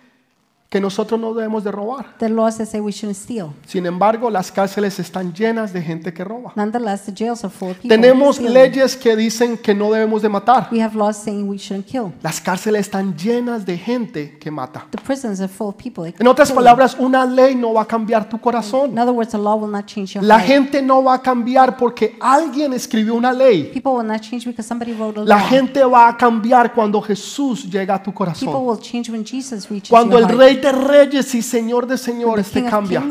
[0.74, 2.16] que nosotros no debemos de robar.
[2.20, 3.50] Are laws that say we shouldn't steal.
[3.64, 6.52] Sin embargo, las cárceles están llenas de gente que roba.
[6.56, 7.90] Nonetheless, the jails are full of people.
[7.90, 8.54] Tenemos stealing.
[8.54, 10.68] leyes que dicen que no debemos de matar.
[10.72, 12.12] We have laws saying we shouldn't kill.
[12.24, 14.88] Las cárceles están llenas de gente que mata.
[14.90, 16.12] The prisons are full of people.
[16.18, 18.98] En otras palabras, una ley no va a cambiar tu In corazón.
[18.98, 20.48] other words, the law will not change your La heart.
[20.48, 23.70] gente no va a cambiar porque alguien escribió una ley.
[23.72, 27.70] People will not change because somebody wrote a La gente va a cambiar cuando Jesús
[27.70, 28.66] llega a tu People corazón.
[28.66, 30.36] will change when Jesus reaches Cuando your el.
[30.36, 33.02] Rey de Reyes y Señor de Señores te cambia.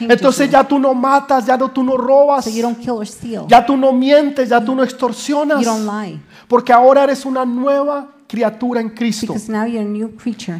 [0.00, 2.46] Entonces ya tú no matas, ya no, tú no robas,
[3.48, 5.66] ya tú no mientes, ya tú no extorsionas.
[6.46, 9.34] Porque ahora eres una nueva criatura en Cristo.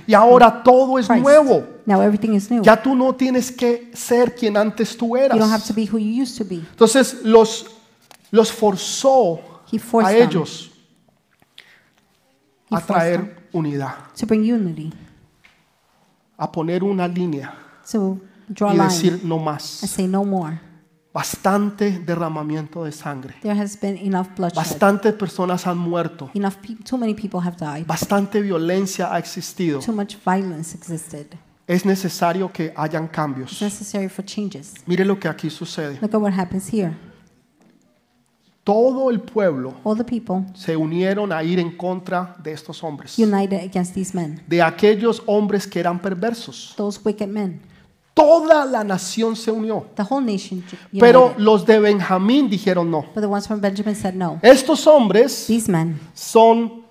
[0.07, 1.67] Y ahora todo es nuevo.
[1.85, 2.63] Now everything is new.
[2.63, 5.67] Ya tú no tienes que ser quien antes tú You don't have eras.
[5.67, 6.63] to be who you used to be.
[6.71, 7.67] Entonces los,
[8.31, 9.41] los forzó
[10.03, 10.71] a ellos
[12.71, 13.95] a traer unidad,
[16.40, 17.55] a poner una línea
[18.48, 19.62] draw a y line decir no and más.
[19.62, 20.59] say no more.
[21.12, 23.35] Bastante derramamiento de sangre.
[23.42, 24.57] There has been enough bloodshed.
[24.57, 26.31] Bastantes personas han muerto.
[26.35, 27.85] Enough people, too many people have died.
[27.87, 29.81] Bastante violencia ha existido.
[29.81, 31.26] Too much violence existed.
[31.66, 33.61] Es necesario que hayan It's cambios.
[33.61, 34.74] necessary for changes.
[34.87, 35.98] Mire lo que aquí sucede.
[36.00, 36.96] Look at what happens here.
[38.64, 43.18] Todo el pueblo all the people se unieron a ir en contra de estos hombres,
[43.18, 46.74] united against these men, de aquellos hombres que eran perversos.
[46.76, 47.61] those wicked men.
[48.12, 51.01] Toda la nación se unió, The whole nation ju- united.
[51.01, 53.03] pero los de Benjamín dijeron no.
[53.14, 54.39] but the ones from Benjamin said no.
[54.43, 56.82] Estos hombres These men, son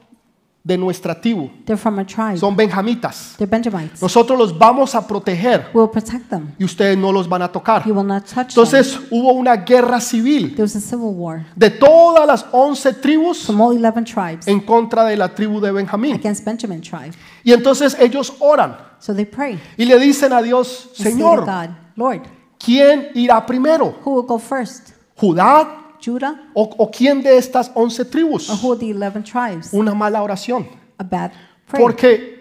[0.62, 2.38] de nuestra tribu, they're from a tribe.
[2.38, 3.36] son benjamitas.
[3.38, 4.02] they're Benjamites.
[4.02, 6.54] Nosotros los vamos a proteger We'll protect them.
[6.60, 7.86] y ustedes no los van a tocar.
[7.88, 8.48] You will not touch them.
[8.50, 13.46] Entonces hubo una guerra civil There was a civil war de todas las 11 tribus
[13.46, 16.16] from all 11 tribes en contra de la tribu de Benjamín.
[16.16, 17.12] against Benjamin tribe.
[17.44, 19.58] Y entonces ellos oran So they pray.
[19.78, 22.24] y le dicen a Dios, Señor, God, Lord,
[22.64, 23.96] ¿quién irá primero?
[24.04, 24.90] who will go first?
[25.16, 25.68] ¿Judá
[26.10, 28.50] Judah o, o quién de estas 11 tribus?
[28.50, 29.74] or who of the 11 tribes?
[29.74, 30.68] Una mala oración.
[30.98, 31.32] A bad
[31.68, 31.82] prayer.
[31.84, 32.40] Porque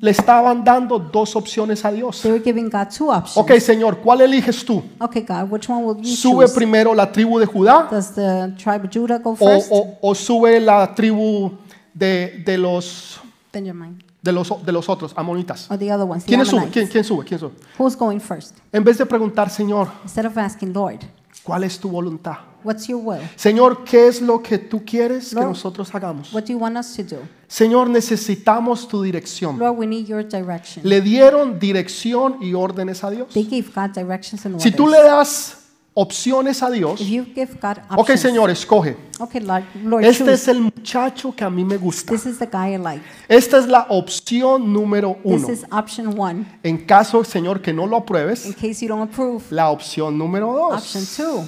[0.00, 2.22] le estaban dando dos opciones a Dios.
[2.22, 3.36] They were giving God two options.
[3.36, 4.82] Ok, Señor, ¿cuál eliges tú?
[4.98, 6.54] Okay, God, which one will you ¿Sube choose?
[6.54, 9.68] primero la tribu de Judá Does the tribe of Judah go o, first?
[9.70, 11.52] o- o sube la tribu
[11.94, 13.20] de, de los,
[13.52, 14.02] Benjamin.
[14.20, 15.70] de, los, de los otros, amonitas?
[15.70, 16.68] Or the other ones, the ¿Quién sube?
[16.70, 17.24] ¿Quién, quién sube?
[17.24, 17.52] ¿Quién sube?
[17.78, 18.56] Who's going first?
[18.72, 20.98] En vez de preguntar, Señor, Instead of asking, Lord,
[21.44, 22.38] ¿cuál es tu voluntad?
[22.64, 23.20] What's your will?
[23.36, 25.48] Señor, ¿qué es lo que tú quieres que Lord.
[25.48, 26.32] nosotros hagamos?
[26.32, 27.18] What do you want us to do?
[27.48, 29.58] Señor, necesitamos tu dirección.
[29.58, 30.82] Lord, we need your direction.
[30.88, 33.28] Le dieron dirección y órdenes a Dios.
[33.34, 34.76] They gave God directions and Si orders.
[34.76, 35.56] tú le das
[35.92, 38.96] opciones a Dios, If you give God ok, options, Señor, escoge.
[39.18, 40.32] okay, Lord, Lord Este choose.
[40.34, 42.12] es el muchacho que a mí me gusta.
[42.12, 43.02] This is the guy I like.
[43.28, 45.50] Esta es la opción número This uno.
[45.52, 46.46] is option one.
[46.62, 50.52] En caso, Señor, que no lo In apruebes, case you don't approve, la opción número
[50.52, 50.74] dos.
[50.94, 51.44] option two.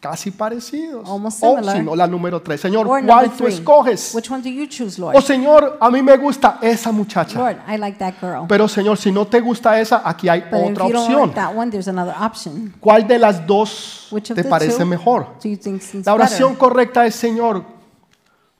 [0.00, 1.08] Casi parecidos.
[1.08, 1.96] Almost O similar.
[1.96, 2.60] la número tres.
[2.60, 3.54] Señor, Or ¿cuál tú three.
[3.54, 4.14] escoges?
[4.14, 5.24] Which one do you choose, O Lord?
[5.24, 7.36] Señor, a mí me gusta esa muchacha.
[7.36, 8.46] Lord, I like that girl.
[8.46, 11.20] Pero Señor, si no te gusta esa, aquí hay But if otra you don't opción.
[11.22, 12.72] like that one, there's another option.
[12.78, 15.26] ¿Cuál de las dos Which of te the parece two mejor?
[15.42, 16.58] do you think seems La oración better?
[16.58, 17.64] correcta es, Señor,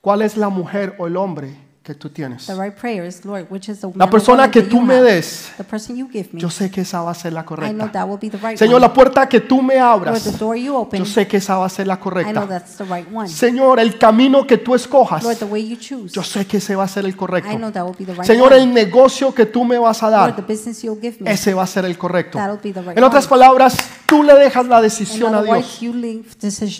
[0.01, 1.55] ¿cuál es la mujer o el hombre
[1.89, 2.45] que tú tienes?
[2.45, 5.51] The right prayer is, Lord, which is the man La persona que tú me des,
[5.57, 6.39] The person you give me.
[6.39, 7.91] yo sé que esa va a ser la I know correcta.
[7.91, 8.81] that will be the right Señor, one.
[8.81, 11.57] la puerta que tú me Lord, the abras, door you open, yo sé que esa
[11.57, 12.47] va a ser la I know correcta.
[12.47, 13.27] that's the right one.
[13.27, 16.75] Señor, el camino que tú escojas, Lord, the way you choose, yo sé que ese
[16.75, 17.57] va a ser el I correcto.
[17.57, 18.61] know that will be the right Señor, one.
[18.61, 21.53] el negocio que tú me vas a Lord, the dar, business you'll give me, ese
[21.55, 22.37] va a ser el correcto.
[22.37, 23.29] that'll be the right En otras one.
[23.31, 23.75] palabras,
[24.09, 25.81] tú le dejas la decisión a Dios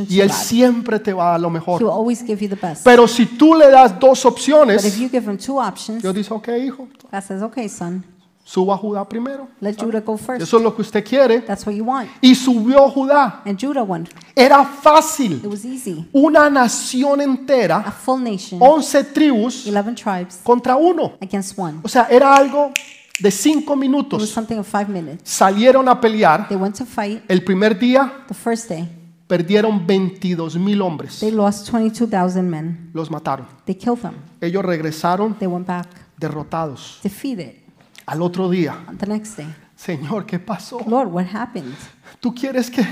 [0.10, 1.82] y Él siempre te va a dar lo mejor.
[2.84, 6.88] Pero si tú le das dos opciones, Dios dice, ok, hijo,
[8.50, 9.48] suba a Judá primero.
[9.62, 10.42] let Judah go first.
[10.42, 11.42] Eso es lo que usted quiere.
[11.42, 12.10] That's what you want.
[12.20, 13.44] Y subió Judá.
[13.46, 14.10] And Judah went.
[14.36, 15.42] Era It fácil.
[15.46, 16.10] was easy.
[16.12, 21.14] Una nación A entera, full nation, 11 tribus 11 tribes contra uno.
[21.22, 21.80] against one.
[21.84, 22.72] O sea, era algo
[23.20, 24.30] de cinco It was minutos.
[24.30, 25.30] something of five minutes.
[25.30, 26.48] Salieron a pelear.
[26.48, 27.24] They went to fight.
[27.28, 28.88] El primer día The first day,
[29.28, 31.20] perdieron 22 mil hombres.
[31.20, 32.90] they lost 22,000 men.
[32.94, 33.46] Los mataron.
[33.66, 34.16] They killed them.
[34.42, 37.00] Ellos regresaron They went back derrotados.
[37.04, 37.56] defeated
[38.06, 39.48] Al otro día, the next day.
[39.76, 40.80] Señor, ¿qué pasó?
[40.88, 41.74] Lord, what happened?
[42.20, 42.86] Tú quieres que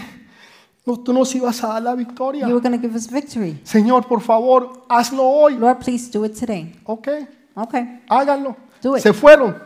[0.86, 2.47] no, tú nos ibas a dar la victoria.
[2.47, 3.59] You were going to give us victory.
[3.63, 5.57] Señor, por favor, hazlo hoy.
[5.57, 6.73] Lord, please do it today.
[6.86, 7.07] Ok,
[7.55, 8.01] Okay.
[8.07, 8.55] háganlo.
[8.82, 9.01] Do it.
[9.03, 9.57] Se fueron.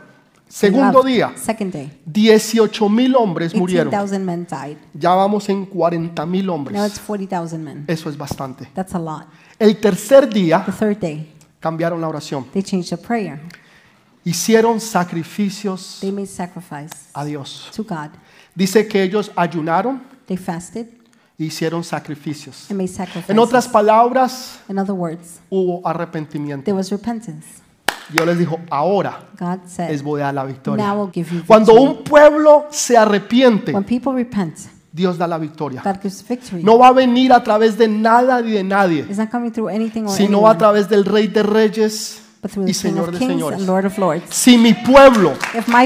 [0.51, 2.01] Segundo día, Second day.
[2.05, 3.89] 18 mil hombres murieron.
[3.89, 4.77] 18,000 men died.
[4.93, 6.85] Ya vamos en 40 mil hombres.
[6.85, 7.85] it's 40,000 men.
[7.87, 8.65] Eso es bastante.
[8.73, 9.23] That's a lot.
[9.57, 12.45] El tercer día The third day, cambiaron la oración.
[12.51, 13.39] they changed the prayer.
[14.25, 17.69] Hicieron sacrificios They made sacrifice a Dios.
[17.75, 18.09] to God.
[18.53, 20.87] Dice que ellos ayunaron They fasted
[21.39, 22.69] e hicieron sacrificios.
[22.69, 23.29] and made sacrifices.
[23.29, 26.69] En otras palabras, In other words, hubo arrepentimiento.
[28.11, 29.19] Dios les dijo, ahora
[29.65, 30.95] said, les voy a dar la victoria.
[31.47, 34.57] Cuando un pueblo se arrepiente, repent,
[34.91, 35.81] Dios da la victoria.
[35.83, 36.63] God gives victory.
[36.63, 39.05] No va a venir a través de nada ni de nadie,
[40.07, 42.21] sino a través del Rey de Reyes
[42.65, 43.61] y Señor de señores.
[44.29, 45.33] Si mi pueblo,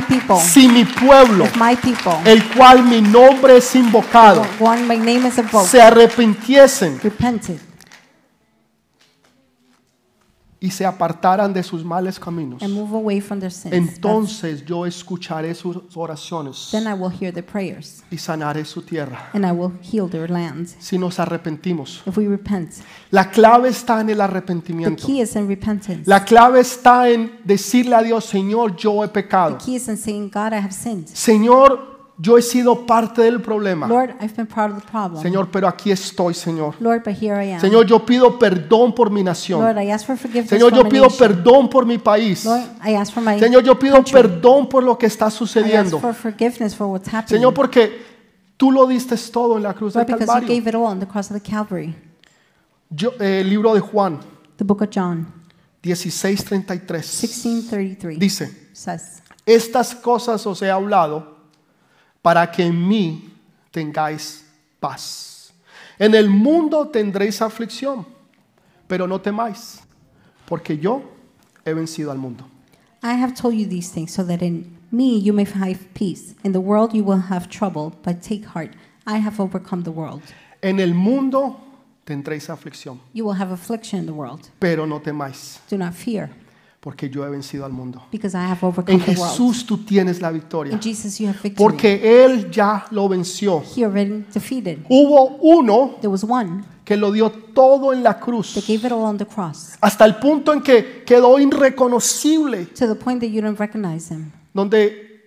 [0.08, 1.46] people, si mi pueblo,
[1.82, 7.60] people, el cual mi nombre es invocado, one invoked, se arrepintiesen repented,
[10.66, 14.86] y se apartaran de sus males caminos, and move away from their sins, entonces yo
[14.88, 19.30] escucharé sus oraciones then I will hear their prayers, y sanaré su tierra.
[19.34, 20.68] and I will heal their land.
[20.80, 22.72] Si nos arrepentimos, If we repent,
[23.12, 25.06] la clave está en el the arrepentimiento.
[25.06, 26.02] key is in repentance.
[26.06, 29.58] La clave está en decirle a Dios, Señor, yo he The pecado.
[29.64, 31.08] key is in saying, God, I have sinned.
[31.08, 33.88] Señor, yo he sido parte del problema.
[33.88, 35.22] Lord, I've been part of the problem.
[35.22, 36.76] Señor, pero aquí estoy, Señor.
[36.80, 37.60] Lord, but here I am.
[37.62, 39.62] Señor, yo pido perdón por mi nación.
[39.62, 41.18] Lord, I ask for forgiveness Señor, yo pido nation.
[41.18, 42.46] perdón por mi país.
[42.46, 44.14] Lord, I ask for my Señor, yo pido country.
[44.14, 46.00] perdón por lo que está I ask sucediendo.
[46.00, 47.40] for forgiveness for what's happening.
[47.40, 48.02] Señor, porque
[48.56, 50.48] tú lo diste todo en la cruz del you Calvario.
[50.48, 51.94] gave it all on the cross of the Calvary.
[52.90, 54.20] Yo, eh, el libro de Juan
[54.58, 55.28] The book of John,
[55.84, 61.35] 16:33 1633, dice, says, estas cosas os he hablado
[62.26, 63.30] para que en mí
[63.70, 64.44] tengáis
[64.80, 65.54] paz.
[66.00, 68.04] En el mundo tendréis aflicción,
[68.88, 69.82] pero no temáis,
[70.48, 71.04] porque yo
[71.64, 72.44] he vencido al mundo.
[73.04, 76.34] I have told you these things so that in me you may have peace.
[76.44, 78.72] In the world you will have trouble, but take heart.
[79.06, 80.24] I have overcome the world.
[80.64, 81.60] En el mundo
[82.06, 84.50] tendréis aflicción, You will have affliction in the world.
[84.58, 86.32] pero no temáis, Do not fear,
[86.86, 88.04] porque yo he vencido al mundo.
[88.12, 89.32] because I have overcome En the world.
[89.32, 91.56] Jesús tú tienes la victoria, In Jesus you have victory.
[91.56, 93.64] porque Él ya lo venció.
[93.76, 94.86] He already defeated.
[94.88, 98.92] Hubo uno There was one que lo dio todo en la cruz, that gave it
[98.92, 103.30] all on the cross hasta el punto en que quedó irreconocible, to the point that
[103.32, 104.32] you don't recognize him.
[104.54, 105.24] donde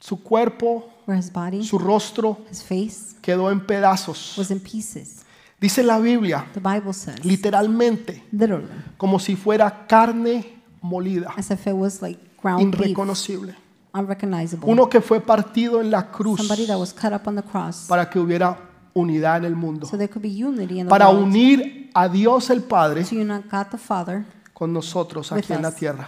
[0.00, 4.36] su cuerpo, Where his body, su rostro his face quedó en pedazos.
[4.36, 5.24] was in pieces.
[5.60, 10.44] Dice la Biblia, The Bible says, literalmente, literally, como si fuera carne
[10.80, 13.54] molida, as if it was like ground beef, irreconocible.
[13.92, 14.70] unrecognizable.
[14.70, 17.86] Uno que fue partido en la cruz Somebody that was cut up on the cross
[17.88, 18.56] para que hubiera
[18.94, 21.26] unidad en el mundo, so there could be unity in the para world.
[21.26, 24.24] unir a Dios el Padre To unite God the Father
[24.60, 26.06] con nosotros aquí en la tierra.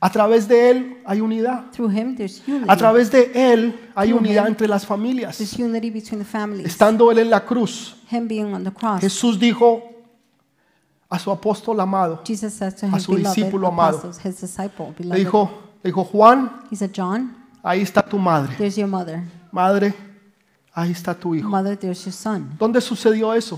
[0.00, 1.66] A través de Él hay unidad.
[2.66, 5.36] A través de Él hay unidad entre las familias.
[6.66, 7.94] Estando Él en la cruz.
[9.00, 9.80] Jesús dijo
[11.08, 12.20] a su apóstol amado,
[12.92, 14.10] a su discípulo amado.
[14.98, 15.48] le dijo,
[15.84, 16.50] le dijo, Juan,
[17.62, 18.56] ahí está tu madre.
[19.52, 19.94] Madre,
[20.74, 21.48] ahí está tu hijo.
[22.58, 23.56] ¿Dónde sucedió eso?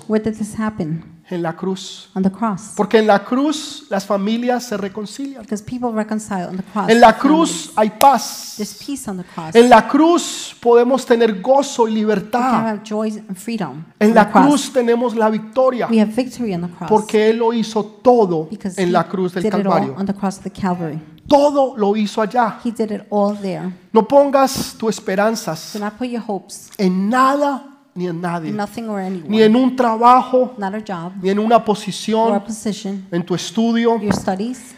[1.30, 2.08] En la cruz.
[2.14, 2.72] On the cross.
[2.74, 5.42] Porque en la cruz las familias se reconcilian.
[5.42, 6.88] Because people reconcile on the cross.
[6.88, 8.54] En la cruz hay paz.
[8.56, 9.54] There's peace on the cross.
[9.54, 12.78] En la cruz podemos tener gozo y libertad.
[13.98, 15.86] En la cruz tenemos la victoria.
[15.90, 16.88] we have victory on the cross.
[16.88, 19.94] Porque Él lo hizo todo because en la cruz del Calvario.
[19.98, 20.98] on the cross of the Calvary.
[21.28, 22.58] Todo lo hizo allá.
[22.64, 23.70] He did it all there.
[23.92, 28.50] No pongas tus esperanzas Do not put your hopes en nada ni en nadie.
[29.06, 29.28] anyone.
[29.28, 33.04] Ni en un trabajo, not a job ni en una posición, position.
[33.10, 34.74] en tu estudio, Your studies,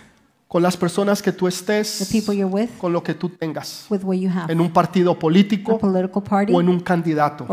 [0.48, 3.86] con las personas que tú the estés, people you're with, con lo que tú tengas.
[3.90, 4.50] with what you have.
[4.50, 5.78] En un partido a político
[6.24, 7.46] party o en un candidato.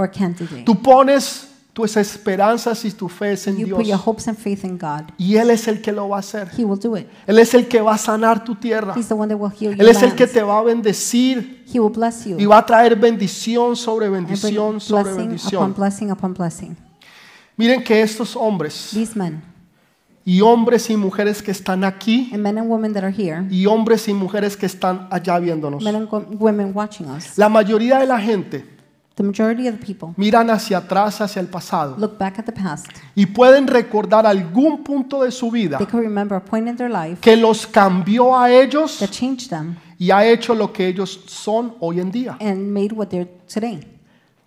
[0.65, 4.02] Tú pones tus esperanzas y tu fe en You put your Dios.
[4.04, 5.12] hopes and faith in God.
[5.20, 6.50] Y Él es el que lo va a hacer.
[6.58, 7.06] He will do it.
[7.28, 8.96] Él es el que va a sanar tu tierra.
[8.98, 11.64] He's the one that will heal your Él es el que te va a bendecir
[11.72, 12.36] He will bless you.
[12.40, 15.74] y va a traer bendición sobre bendición sobre blessing upon bendición.
[15.76, 16.78] blessing upon blessing.
[17.58, 19.44] Miren que estos hombres These men
[20.26, 23.68] y hombres y mujeres que están aquí and men and women that are here, y
[23.68, 25.84] hombres y mujeres que están allá viéndonos.
[25.84, 28.66] men and go- women watching us, La mayoría de la gente
[29.18, 32.51] the majority of the people miran hacia atrás, hacia el pasado look back at the
[32.53, 32.88] past.
[33.15, 36.89] y pueden recordar algún punto de su vida They can remember a point in their
[36.89, 41.20] life que los cambió a ellos that changed them y ha hecho lo que ellos
[41.28, 42.38] son hoy en día.
[42.39, 43.80] and made what they're today.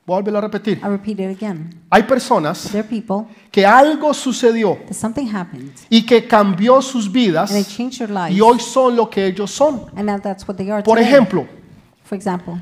[0.07, 0.79] Vuelvo a repetir.
[0.83, 1.83] I repeat it again.
[1.91, 7.11] Hay personas There are people que algo sucedió that something happened y que cambió sus
[7.13, 8.37] vidas and it changed their lives.
[8.37, 9.83] y hoy son lo que ellos son.
[9.95, 11.11] And now that's what they are Por today.
[11.13, 11.47] ejemplo,
[12.05, 12.61] For example,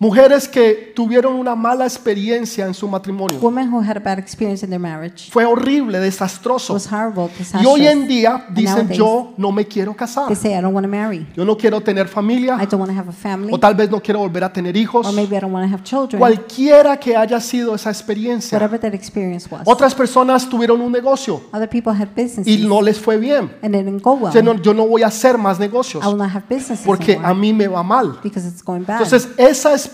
[0.00, 3.38] mujeres que tuvieron una mala experiencia en su matrimonio.
[3.40, 5.30] women who had a bad experience in their marriage.
[5.30, 6.72] Fue horrible, desastroso.
[6.72, 7.28] was horrible,
[7.60, 10.26] Y hoy en día dicen nowadays, yo no me quiero casar.
[10.28, 11.26] They say, I don't want to marry.
[11.36, 13.52] Yo no quiero tener familia I don't want to have a family.
[13.52, 15.06] o tal vez no quiero volver a tener hijos.
[15.06, 16.18] Or maybe I don't want to have children.
[16.18, 18.56] Cualquiera que haya sido esa experiencia.
[18.56, 19.62] Whatever that experience was.
[19.66, 23.50] Otras personas tuvieron un negocio Other people had businesses y no les fue bien.
[23.62, 24.32] and it didn't go well.
[24.42, 27.30] No- yo no voy a hacer más negocios I will not have businesses porque anymore
[27.30, 28.18] a mí me va mal.
[28.22, 29.02] because it's going bad.
[29.02, 29.89] Entonces esa experiencia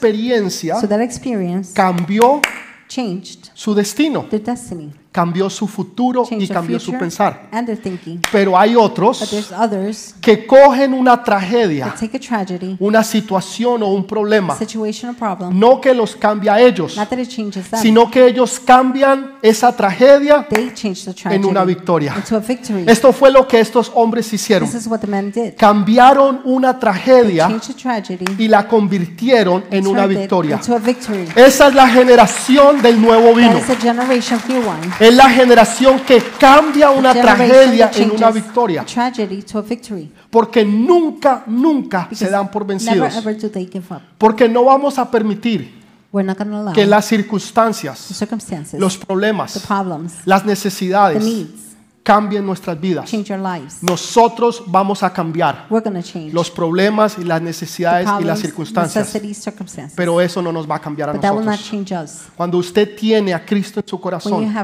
[0.80, 2.40] so that experience cambió
[2.88, 7.48] changed su destino, their destiny, cambió su futuro y cambió su pensar.
[8.30, 9.22] Pero hay otros
[10.20, 11.94] que cogen una tragedia,
[12.78, 14.54] una situación o un problema,
[15.50, 16.98] no que los cambie a ellos,
[17.80, 20.46] sino que ellos cambian esa tragedia
[21.30, 22.14] en una victoria.
[22.86, 24.68] Esto fue lo que estos hombres hicieron.
[25.56, 27.48] Cambiaron una tragedia
[28.36, 30.60] y la convirtieron en una victoria.
[31.34, 33.58] Esa es la generación del nuevo vino.
[35.07, 38.84] Es la generación que cambia una tragedia en una victoria.
[40.30, 43.14] Porque nunca, nunca se dan por vencidos.
[44.18, 45.76] Porque no vamos a permitir
[46.74, 48.24] que las circunstancias,
[48.78, 49.62] los problemas,
[50.24, 51.65] las necesidades needs
[52.07, 53.11] cambien nuestras vidas.
[53.80, 55.66] Nosotros vamos a cambiar
[56.30, 59.12] los problemas y las necesidades y las circunstancias,
[59.96, 62.24] pero eso no nos va a cambiar a nosotros.
[62.36, 64.54] Cuando usted tiene a Cristo en su corazón,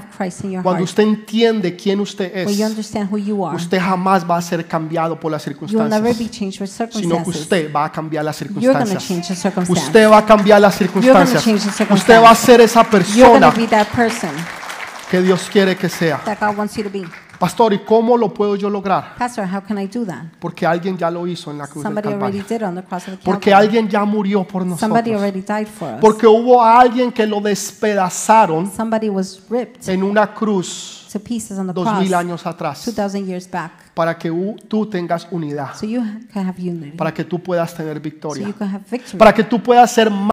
[0.63, 2.61] cuando usted entiende quién usted es,
[3.57, 6.17] usted jamás va a ser cambiado por las circunstancias,
[6.93, 9.11] sino que usted va a cambiar las circunstancias.
[9.69, 11.45] Usted va a cambiar las circunstancias.
[11.91, 13.53] Usted va a ser esa persona
[15.11, 16.21] que Dios quiere que sea.
[17.43, 19.17] Pastor, ¿y cómo lo puedo yo lograr?
[19.19, 20.27] Pastor, how can I do that?
[20.39, 22.59] Porque alguien ya lo hizo en la cruz del Somebody already Calvario.
[22.59, 23.67] did on the cross of the Porque Calvary.
[23.67, 25.17] alguien ya murió por Somebody nosotros.
[25.17, 26.01] already died for us.
[26.01, 31.67] Porque hubo alguien que lo despedazaron Somebody was ripped en una cruz to pieces on
[31.67, 33.73] the dos cross mil años atrás 2,000 years back.
[33.93, 36.01] para que u- tú tengas unidad, So you
[36.33, 36.97] can have unity.
[36.97, 39.19] para que tú puedas tener So victoria, you can have victory.
[39.19, 40.11] para que tú puedas ser